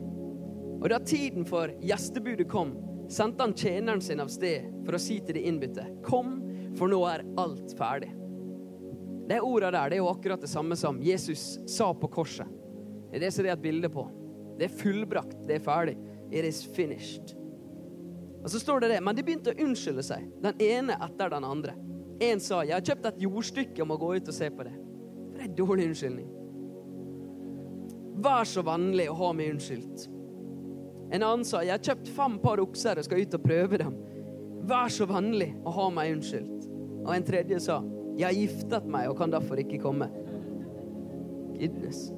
Og 0.80 0.88
da 0.92 1.02
tiden 1.04 1.48
for 1.48 1.74
gjestebudet 1.84 2.48
kom, 2.52 2.72
sendte 3.12 3.44
han 3.44 3.56
tjeneren 3.58 4.02
sin 4.02 4.22
av 4.24 4.30
sted 4.32 4.70
for 4.86 4.96
å 4.96 5.02
si 5.02 5.18
til 5.26 5.36
de 5.36 5.44
innbytte, 5.50 5.84
kom, 6.06 6.38
for 6.78 6.92
nå 6.92 7.02
er 7.10 7.26
alt 7.42 7.74
ferdig. 7.76 8.12
Det 9.30 9.42
ordet 9.46 9.74
der 9.76 9.92
det 9.92 9.98
er 9.98 10.04
jo 10.04 10.12
akkurat 10.14 10.42
det 10.42 10.50
samme 10.50 10.78
som 10.80 11.02
Jesus 11.04 11.60
sa 11.70 11.92
på 11.94 12.08
korset. 12.14 12.48
Det 13.10 13.20
er 13.20 13.26
det 13.26 13.34
som 13.34 13.46
det 13.46 13.52
er 13.52 13.58
et 13.58 13.66
bilde 13.66 13.90
på. 13.92 14.06
Det 14.58 14.70
er 14.70 14.80
fullbrakt. 14.80 15.36
Det 15.48 15.58
er 15.58 15.66
ferdig. 15.66 15.98
It 16.32 16.46
is 16.46 16.64
finished. 16.64 17.36
Og 18.40 18.50
så 18.50 18.60
står 18.62 18.80
det 18.80 18.90
det, 18.94 19.02
Men 19.04 19.16
de 19.16 19.24
begynte 19.26 19.54
å 19.54 19.62
unnskylde 19.66 20.06
seg, 20.06 20.26
den 20.42 20.62
ene 20.64 20.98
etter 21.04 21.32
den 21.34 21.46
andre. 21.46 21.76
En 22.20 22.40
sa 22.40 22.64
'Jeg 22.64 22.74
har 22.74 22.82
kjøpt 22.82 23.06
et 23.06 23.22
jordstykke 23.24 23.82
og 23.82 23.88
må 23.88 23.98
gå 23.98 24.16
ut 24.16 24.28
og 24.28 24.34
se 24.34 24.50
på 24.50 24.64
det'. 24.64 24.78
For 25.32 25.38
det 25.38 25.42
er 25.42 25.50
en 25.50 25.56
dårlig 25.56 25.86
unnskyldning. 25.88 26.30
Vær 28.20 28.44
så 28.44 28.62
vennlig 28.62 29.10
å 29.10 29.16
ha 29.16 29.34
meg 29.34 29.54
unnskyldt. 29.54 30.10
En 31.12 31.24
annen 31.24 31.46
sa 31.46 31.62
'Jeg 31.62 31.72
har 31.72 31.86
kjøpt 31.88 32.08
fem 32.08 32.40
par 32.40 32.60
okser 32.60 32.98
og 32.98 33.04
skal 33.04 33.22
ut 33.22 33.34
og 33.34 33.44
prøve 33.44 33.78
dem'. 33.78 33.96
Vær 34.68 34.90
så 34.90 35.06
vennlig 35.08 35.56
å 35.66 35.72
ha 35.72 35.90
meg 35.90 36.18
unnskyldt. 36.18 36.68
Og 37.06 37.16
en 37.16 37.24
tredje 37.24 37.60
sa 37.60 37.82
'Jeg 38.18 38.26
har 38.26 38.34
giftet 38.34 38.86
meg 38.86 39.10
og 39.10 39.18
kan 39.18 39.32
derfor 39.32 39.56
ikke 39.56 39.80
komme'. 39.80 40.10
Goodness. 41.60 42.12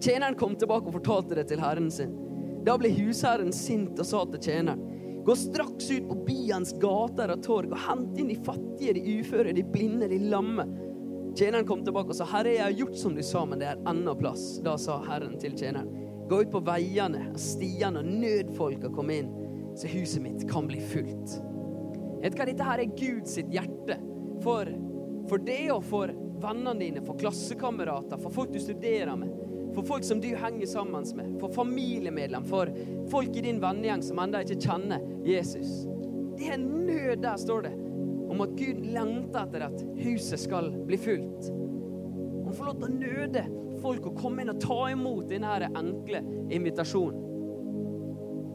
Tjeneren 0.00 0.34
kom 0.34 0.56
tilbake 0.56 0.86
og 0.86 0.92
fortalte 0.92 1.34
det 1.34 1.48
til 1.48 1.60
herren 1.60 1.90
sin. 1.90 2.16
Da 2.64 2.76
ble 2.76 2.90
husherren 2.90 3.52
sint 3.52 3.98
og 3.98 4.06
sa 4.06 4.24
til 4.24 4.40
tjeneren 4.40 4.80
Gå 5.24 5.36
straks 5.36 5.90
ut 5.90 6.08
på 6.08 6.14
byens 6.26 6.72
gater 6.80 7.32
og 7.34 7.42
torg 7.44 7.72
og 7.74 7.82
hent 7.84 8.18
inn 8.18 8.30
de 8.30 8.38
fattige, 8.40 8.94
de 8.96 9.18
uføre, 9.20 9.52
de 9.52 9.64
blinde, 9.64 10.08
de 10.08 10.18
lamme. 10.32 10.64
Tjeneren 11.36 11.66
kom 11.68 11.84
tilbake 11.84 12.10
og 12.10 12.16
sa, 12.16 12.24
'Herre, 12.24 12.54
jeg 12.56 12.64
har 12.64 12.78
gjort 12.78 12.96
som 12.96 13.14
du 13.14 13.22
sa, 13.22 13.44
men 13.44 13.60
det 13.60 13.68
er 13.68 13.82
ennå 13.86 14.14
plass.' 14.18 14.62
Da 14.64 14.76
sa 14.76 14.98
Herren 15.04 15.38
til 15.38 15.52
tjeneren, 15.52 15.90
'Gå 16.28 16.40
ut 16.40 16.50
på 16.50 16.64
veiene 16.64 17.30
og 17.30 17.38
stiene 17.38 18.00
og 18.00 18.06
nød 18.06 18.56
folk 18.56 18.84
å 18.84 18.94
komme 18.94 19.18
inn, 19.18 19.30
så 19.76 19.86
huset 19.88 20.22
mitt 20.22 20.48
kan 20.48 20.66
bli 20.66 20.80
fullt.' 20.80 21.36
Vet 22.20 22.32
du 22.32 22.38
hva, 22.38 22.46
Dette 22.46 22.64
her 22.64 22.80
er 22.80 22.96
Guds 22.96 23.36
hjerte 23.36 23.96
for, 24.42 24.68
for 25.28 25.38
det 25.38 25.70
og 25.70 25.84
for 25.84 26.12
vennene 26.40 26.78
dine, 26.80 27.04
for 27.04 27.16
klassekamerater, 27.20 28.18
for 28.20 28.30
folk 28.30 28.52
du 28.52 28.58
studerer 28.58 29.16
med 29.16 29.28
for 29.74 29.86
folk 29.86 30.04
som 30.04 30.20
du 30.20 30.30
henger 30.36 30.66
sammen 30.66 31.06
med, 31.16 31.36
for 31.40 31.52
familiemedlem, 31.52 32.44
for 32.44 32.72
folk 33.10 33.36
i 33.36 33.44
din 33.44 33.60
vennegjeng 33.62 34.02
som 34.02 34.18
ennå 34.22 34.42
ikke 34.44 34.58
kjenner 34.66 35.04
Jesus. 35.26 35.84
Det 36.38 36.48
er 36.48 36.56
en 36.56 36.68
nød 36.86 37.22
der, 37.22 37.36
står 37.38 37.66
det, 37.68 37.72
om 38.30 38.44
at 38.44 38.52
Gud 38.58 38.84
lengter 38.86 39.44
etter 39.44 39.66
at 39.66 39.82
huset 40.00 40.40
skal 40.40 40.70
bli 40.86 40.98
fullt. 40.98 41.50
Han 42.44 42.54
får 42.56 42.70
lov 42.70 42.78
til 42.80 42.88
å 42.88 43.00
nøde 43.00 43.42
folk 43.80 44.06
å 44.06 44.14
komme 44.16 44.42
inn 44.42 44.52
og 44.52 44.62
ta 44.62 44.78
imot 44.92 45.28
denne 45.30 45.70
enkle 45.70 46.22
invitasjonen. 46.50 47.26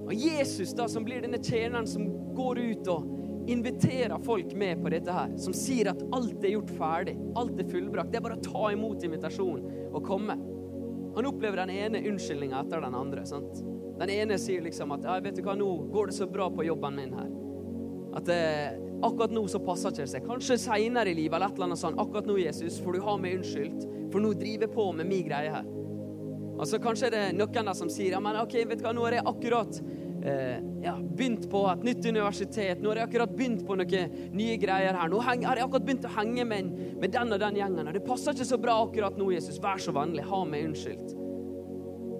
Og 0.05 0.13
Jesus, 0.13 0.73
da, 0.77 0.85
som 0.91 1.05
blir 1.05 1.23
denne 1.23 1.39
tjeneren 1.41 1.87
som 1.89 2.05
går 2.37 2.59
ut 2.61 2.89
og 2.93 3.49
inviterer 3.49 4.19
folk 4.25 4.53
med 4.57 4.81
på 4.83 4.91
dette 4.93 5.13
her, 5.13 5.31
som 5.41 5.53
sier 5.53 5.89
at 5.91 6.01
alt 6.13 6.43
er 6.43 6.55
gjort 6.55 6.73
ferdig, 6.77 7.15
alt 7.37 7.59
er 7.61 7.69
fullbrakt. 7.69 8.11
Det 8.13 8.19
er 8.19 8.25
bare 8.25 8.37
å 8.37 8.45
ta 8.45 8.69
imot 8.73 9.05
invitasjonen 9.05 9.89
og 9.91 10.05
komme. 10.05 10.37
Han 11.15 11.29
opplever 11.29 11.63
den 11.63 11.71
ene 11.71 12.01
unnskyldninga 12.09 12.59
etter 12.65 12.83
den 12.83 12.95
andre. 12.95 13.25
sant? 13.25 13.61
Den 13.99 14.11
ene 14.11 14.37
sier 14.41 14.63
liksom 14.63 14.91
at 14.91 15.05
ja, 15.07 15.19
vet 15.23 15.37
du 15.37 15.43
hva, 15.45 15.55
'nå 15.55 15.69
går 15.91 16.11
det 16.11 16.17
så 16.17 16.27
bra 16.27 16.49
på 16.51 16.65
jobben 16.67 16.95
min 16.99 17.13
her'. 17.15 17.31
At 18.15 18.29
eh, 18.31 18.75
akkurat 19.03 19.31
nå 19.31 19.45
så 19.47 19.59
passer 19.59 19.91
ikke 19.91 20.03
det 20.03 20.11
seg. 20.11 20.27
Kanskje 20.27 20.59
seinere 20.59 21.11
i 21.11 21.17
livet 21.17 21.35
eller 21.35 21.51
et 21.51 21.55
eller 21.59 21.69
annet 21.69 21.79
sånt. 21.79 21.99
Akkurat 21.99 22.27
nå, 22.27 22.37
Jesus, 22.39 22.79
får 22.83 22.93
du 22.93 23.05
ha 23.07 23.15
meg 23.19 23.39
unnskyldt, 23.39 23.87
for 24.11 24.23
nå 24.23 24.33
driver 24.33 24.67
jeg 24.67 24.75
på 24.75 24.91
med 24.95 25.09
min 25.09 25.25
greie 25.27 25.51
her. 25.51 25.67
Altså 26.55 26.79
Kanskje 26.79 27.09
er 27.09 27.15
det 27.15 27.23
noen 27.35 27.67
der 27.67 27.75
som 27.75 27.91
sier 27.91 28.15
ja, 28.15 28.21
men 28.23 28.37
ok, 28.39 28.55
vet 28.63 28.79
du 28.79 28.85
hva, 28.85 28.93
nå 28.95 29.03
har 29.07 29.17
jeg 29.17 29.27
akkurat 29.27 29.81
eh, 30.25 30.57
ja, 30.83 30.95
begynt 30.99 31.49
på 31.51 31.65
et 31.71 31.83
nytt 31.85 32.05
universitet. 32.05 32.81
Nå 32.81 32.91
har 32.91 33.01
jeg 33.01 33.09
akkurat 33.09 33.35
begynt 33.35 33.65
på 33.67 33.77
noen 33.79 34.15
nye 34.35 34.57
greier 34.61 34.97
her. 34.97 35.11
Nå 35.11 35.21
har 35.23 35.37
jeg 35.37 35.45
akkurat 35.51 35.85
begynt 35.85 36.07
å 36.09 36.15
henge 36.17 36.47
med, 36.49 36.71
med 37.01 37.13
den 37.13 37.35
og 37.35 37.43
den 37.43 37.61
gjengen. 37.61 37.85
Og 37.85 37.93
det 37.95 38.05
passer 38.07 38.35
ikke 38.35 38.49
så 38.49 38.59
bra 38.61 38.79
akkurat 38.85 39.19
nå, 39.19 39.29
Jesus. 39.35 39.61
Vær 39.61 39.81
så 39.81 39.93
vennlig, 39.95 40.25
ha 40.25 40.41
meg 40.49 40.71
unnskyldt. 40.71 41.21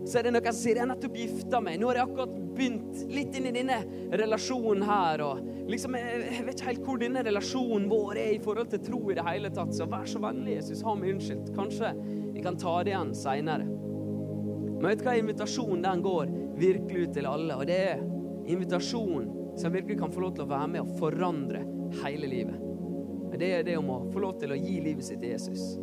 Så 0.06 0.20
er 0.20 0.28
det 0.28 0.36
noen 0.36 0.52
som 0.52 0.58
sier 0.60 0.78
jeg 0.78 0.84
har 0.84 0.90
nettopp 0.92 1.16
gifta 1.18 1.60
meg. 1.66 1.80
Nå 1.82 1.90
har 1.90 2.00
jeg 2.00 2.10
akkurat 2.12 2.34
begynt 2.56 3.00
litt 3.10 3.38
inn 3.38 3.48
i 3.50 3.54
denne 3.56 3.80
relasjonen 4.22 4.86
her. 4.86 5.24
og 5.26 5.72
liksom, 5.72 5.98
Jeg 5.98 6.46
vet 6.46 6.60
ikke 6.60 6.70
helt 6.70 6.86
hvor 6.86 7.02
denne 7.02 7.24
relasjonen 7.26 7.88
vår 7.90 8.22
er 8.22 8.36
i 8.36 8.44
forhold 8.44 8.70
til 8.70 8.84
tro 8.86 9.02
i 9.10 9.18
det 9.18 9.26
hele 9.26 9.50
tatt. 9.56 9.74
Så 9.74 9.90
vær 9.90 10.06
så 10.10 10.22
vennlig, 10.22 10.60
Jesus, 10.60 10.86
ha 10.86 10.94
meg 11.00 11.16
unnskyldt. 11.16 11.50
Kanskje 11.58 11.96
vi 12.36 12.46
kan 12.46 12.60
ta 12.62 12.78
det 12.86 12.94
igjen 12.94 13.16
seinere. 13.18 13.66
Men 14.76 14.92
vet 14.92 15.02
du 15.02 15.08
hva 15.08 15.18
invitasjonen 15.18 15.86
den 15.88 16.06
går 16.06 16.34
virkelig 16.60 17.08
ut 17.08 17.18
til 17.18 17.30
alle? 17.30 17.58
Og 17.58 17.68
det 17.70 17.80
er 17.92 18.04
invitasjonen 18.52 19.58
som 19.60 19.74
virkelig 19.74 20.00
kan 20.00 20.14
få 20.14 20.26
lov 20.26 20.36
til 20.36 20.46
å 20.46 20.52
være 20.52 20.72
med 20.76 20.84
og 20.84 20.96
forandre 21.00 21.64
hele 22.04 22.30
livet. 22.32 22.62
Det 23.36 23.50
er 23.52 23.66
det 23.68 23.76
om 23.76 23.90
å 23.92 24.04
få 24.14 24.22
lov 24.24 24.38
til 24.40 24.54
å 24.56 24.58
gi 24.60 24.78
livet 24.80 25.04
sitt 25.04 25.20
til 25.20 25.34
Jesus. 25.34 25.76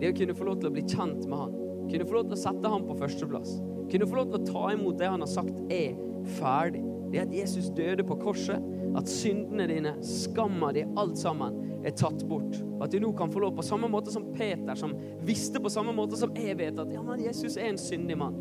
Det 0.00 0.10
å 0.10 0.16
kunne 0.18 0.34
få 0.34 0.46
lov 0.48 0.58
til 0.58 0.70
å 0.70 0.74
bli 0.74 0.82
kjent 0.86 1.26
med 1.30 1.38
han. 1.38 1.52
Kunne 1.88 2.06
få 2.08 2.16
lov 2.16 2.28
til 2.28 2.36
å 2.36 2.40
sette 2.40 2.72
han 2.72 2.86
på 2.88 2.96
førsteplass. 2.98 3.52
Kunne 3.92 4.08
få 4.08 4.18
lov 4.18 4.32
til 4.32 4.40
å 4.40 4.48
ta 4.48 4.64
imot 4.74 4.98
det 4.98 5.10
han 5.10 5.22
har 5.22 5.30
sagt 5.30 5.60
er 5.72 5.94
ferdig. 6.38 6.82
Det 7.12 7.22
at 7.22 7.32
Jesus 7.32 7.70
døde 7.76 8.04
på 8.06 8.18
korset. 8.20 8.64
At 8.98 9.08
syndene 9.10 9.68
dine, 9.70 9.94
skamma 10.04 10.72
di, 10.74 10.82
alt 10.98 11.18
sammen 11.20 11.58
er 11.86 11.94
tatt 11.96 12.24
bort. 12.28 12.56
At 12.82 12.92
du 12.92 12.98
nå 13.02 13.12
kan 13.16 13.30
få 13.30 13.42
lov, 13.42 13.54
på 13.56 13.64
samme 13.66 13.90
måte 13.90 14.12
som 14.12 14.26
Peter, 14.34 14.74
som 14.78 14.94
visste 15.26 15.62
på 15.62 15.70
samme 15.72 15.94
måte 15.94 16.18
som 16.18 16.34
jeg 16.36 16.56
vet 16.58 16.78
at 16.80 16.92
ja, 16.92 17.02
men 17.04 17.22
Jesus 17.22 17.58
er 17.58 17.70
en 17.70 17.80
syndig 17.80 18.18
mann, 18.18 18.38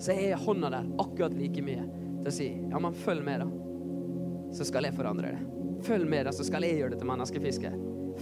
så 0.00 0.14
er 0.16 0.40
hånda 0.40 0.70
der 0.72 0.90
akkurat 1.02 1.34
like 1.36 1.62
mye 1.64 1.84
til 2.20 2.28
å 2.30 2.34
si 2.34 2.48
ja, 2.50 2.80
men 2.80 2.96
følg 2.96 3.24
med, 3.24 3.44
da. 3.44 3.48
Så 4.56 4.66
skal 4.66 4.88
jeg 4.88 4.96
forandre 4.96 5.34
det. 5.34 5.40
Følg 5.86 6.08
med, 6.08 6.26
da, 6.26 6.32
så 6.34 6.44
skal 6.44 6.64
jeg 6.66 6.80
gjøre 6.80 6.94
det 6.94 7.00
til 7.00 7.08
menneskefiske. 7.08 7.72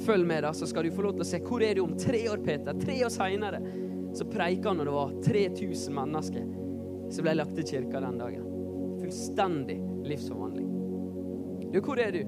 Følg 0.06 0.26
med, 0.26 0.44
da, 0.46 0.52
så 0.54 0.66
skal 0.68 0.86
du 0.86 0.94
få 0.94 1.06
lov 1.06 1.16
til 1.16 1.24
å 1.24 1.28
se 1.30 1.40
hvor 1.46 1.64
er 1.64 1.78
du 1.78 1.82
om 1.84 1.94
tre 1.98 2.20
år, 2.30 2.42
Peter. 2.44 2.76
Tre 2.78 2.98
år 3.06 3.14
seinere 3.14 3.62
så 4.14 4.26
preika 4.28 4.70
han 4.70 4.80
når 4.80 4.88
det 4.88 4.96
var 4.96 5.14
3000 5.26 5.94
mennesker 5.94 6.50
som 7.14 7.24
ble 7.24 7.34
lagt 7.38 7.54
til 7.56 7.68
kirka 7.72 8.02
den 8.04 8.20
dagen. 8.20 8.46
Fullstendig 8.98 9.78
livsforvandling. 10.08 10.68
Du, 11.72 11.80
hvor 11.84 12.00
er 12.00 12.14
du? 12.14 12.22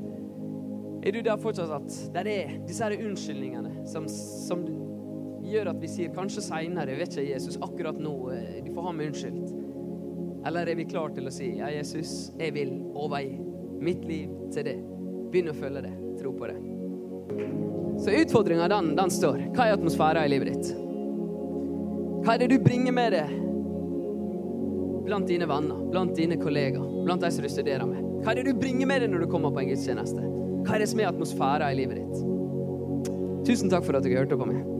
Er 1.00 1.16
du 1.16 1.22
der 1.24 1.40
fortsatt 1.40 1.72
at 1.72 1.94
det 2.14 2.34
er 2.34 2.56
disse 2.68 2.84
her 2.84 2.96
unnskyldningene 3.00 3.86
som, 3.88 4.06
som 4.08 4.64
gjør 5.52 5.72
at 5.72 5.80
vi 5.82 5.90
sier 5.90 6.14
kanskje 6.14 6.44
seinere, 6.44 6.96
vet 6.98 7.14
ikke 7.14 7.28
Jesus, 7.32 7.58
akkurat 7.62 7.98
nå, 8.00 8.14
eh, 8.34 8.60
du 8.64 8.72
får 8.74 8.86
ha 8.88 8.94
meg 8.96 9.10
unnskyldt? 9.10 9.54
Eller 10.46 10.70
er 10.70 10.78
vi 10.78 10.88
klare 10.88 11.12
til 11.16 11.28
å 11.28 11.32
si 11.34 11.50
ja, 11.58 11.68
Jesus, 11.74 12.30
jeg 12.40 12.54
vil 12.56 12.72
overgi 12.96 13.36
mitt 13.80 14.04
liv 14.08 14.32
til 14.54 14.66
det. 14.66 14.76
Begynn 15.30 15.52
å 15.52 15.56
følge 15.56 15.84
det. 15.84 15.92
Tro 16.20 16.32
på 16.36 16.48
det. 16.48 16.56
Så 18.00 18.14
utfordringa, 18.16 18.68
den, 18.72 18.94
den 18.96 19.12
står. 19.12 19.42
Hva 19.56 19.68
er 19.68 19.76
atmosfæra 19.76 20.24
i 20.24 20.32
livet 20.32 20.54
ditt? 20.54 20.72
Hva 22.24 22.34
er 22.34 22.42
det 22.42 22.50
du 22.54 22.64
bringer 22.64 22.96
med 22.96 23.14
deg 23.16 23.36
blant 25.04 25.28
dine 25.28 25.48
venner, 25.48 25.84
blant 25.90 26.16
dine 26.16 26.36
kollegaer, 26.40 27.04
blant 27.04 27.24
de 27.24 27.30
som 27.32 27.44
du 27.44 27.52
studerer 27.52 27.88
med? 27.88 28.00
Hva 28.24 28.32
er 28.32 28.40
det 28.40 28.50
du 28.50 28.60
bringer 28.60 28.88
med 28.88 29.04
deg 29.04 29.12
når 29.12 29.24
du 29.24 29.30
kommer 29.32 29.52
på 29.52 29.62
en 29.62 29.70
gudstjeneste? 29.72 30.24
Hva 30.64 30.76
er 30.76 30.84
det 30.84 30.90
som 30.92 31.00
er 31.00 31.12
atmosfæra 31.12 31.70
i 31.72 31.80
livet 31.80 32.02
ditt? 32.02 32.26
Tusen 33.48 33.72
takk 33.72 33.86
for 33.86 33.96
at 33.96 34.04
du 34.04 34.12
hørte 34.12 34.36
på 34.36 34.48
meg. 34.48 34.79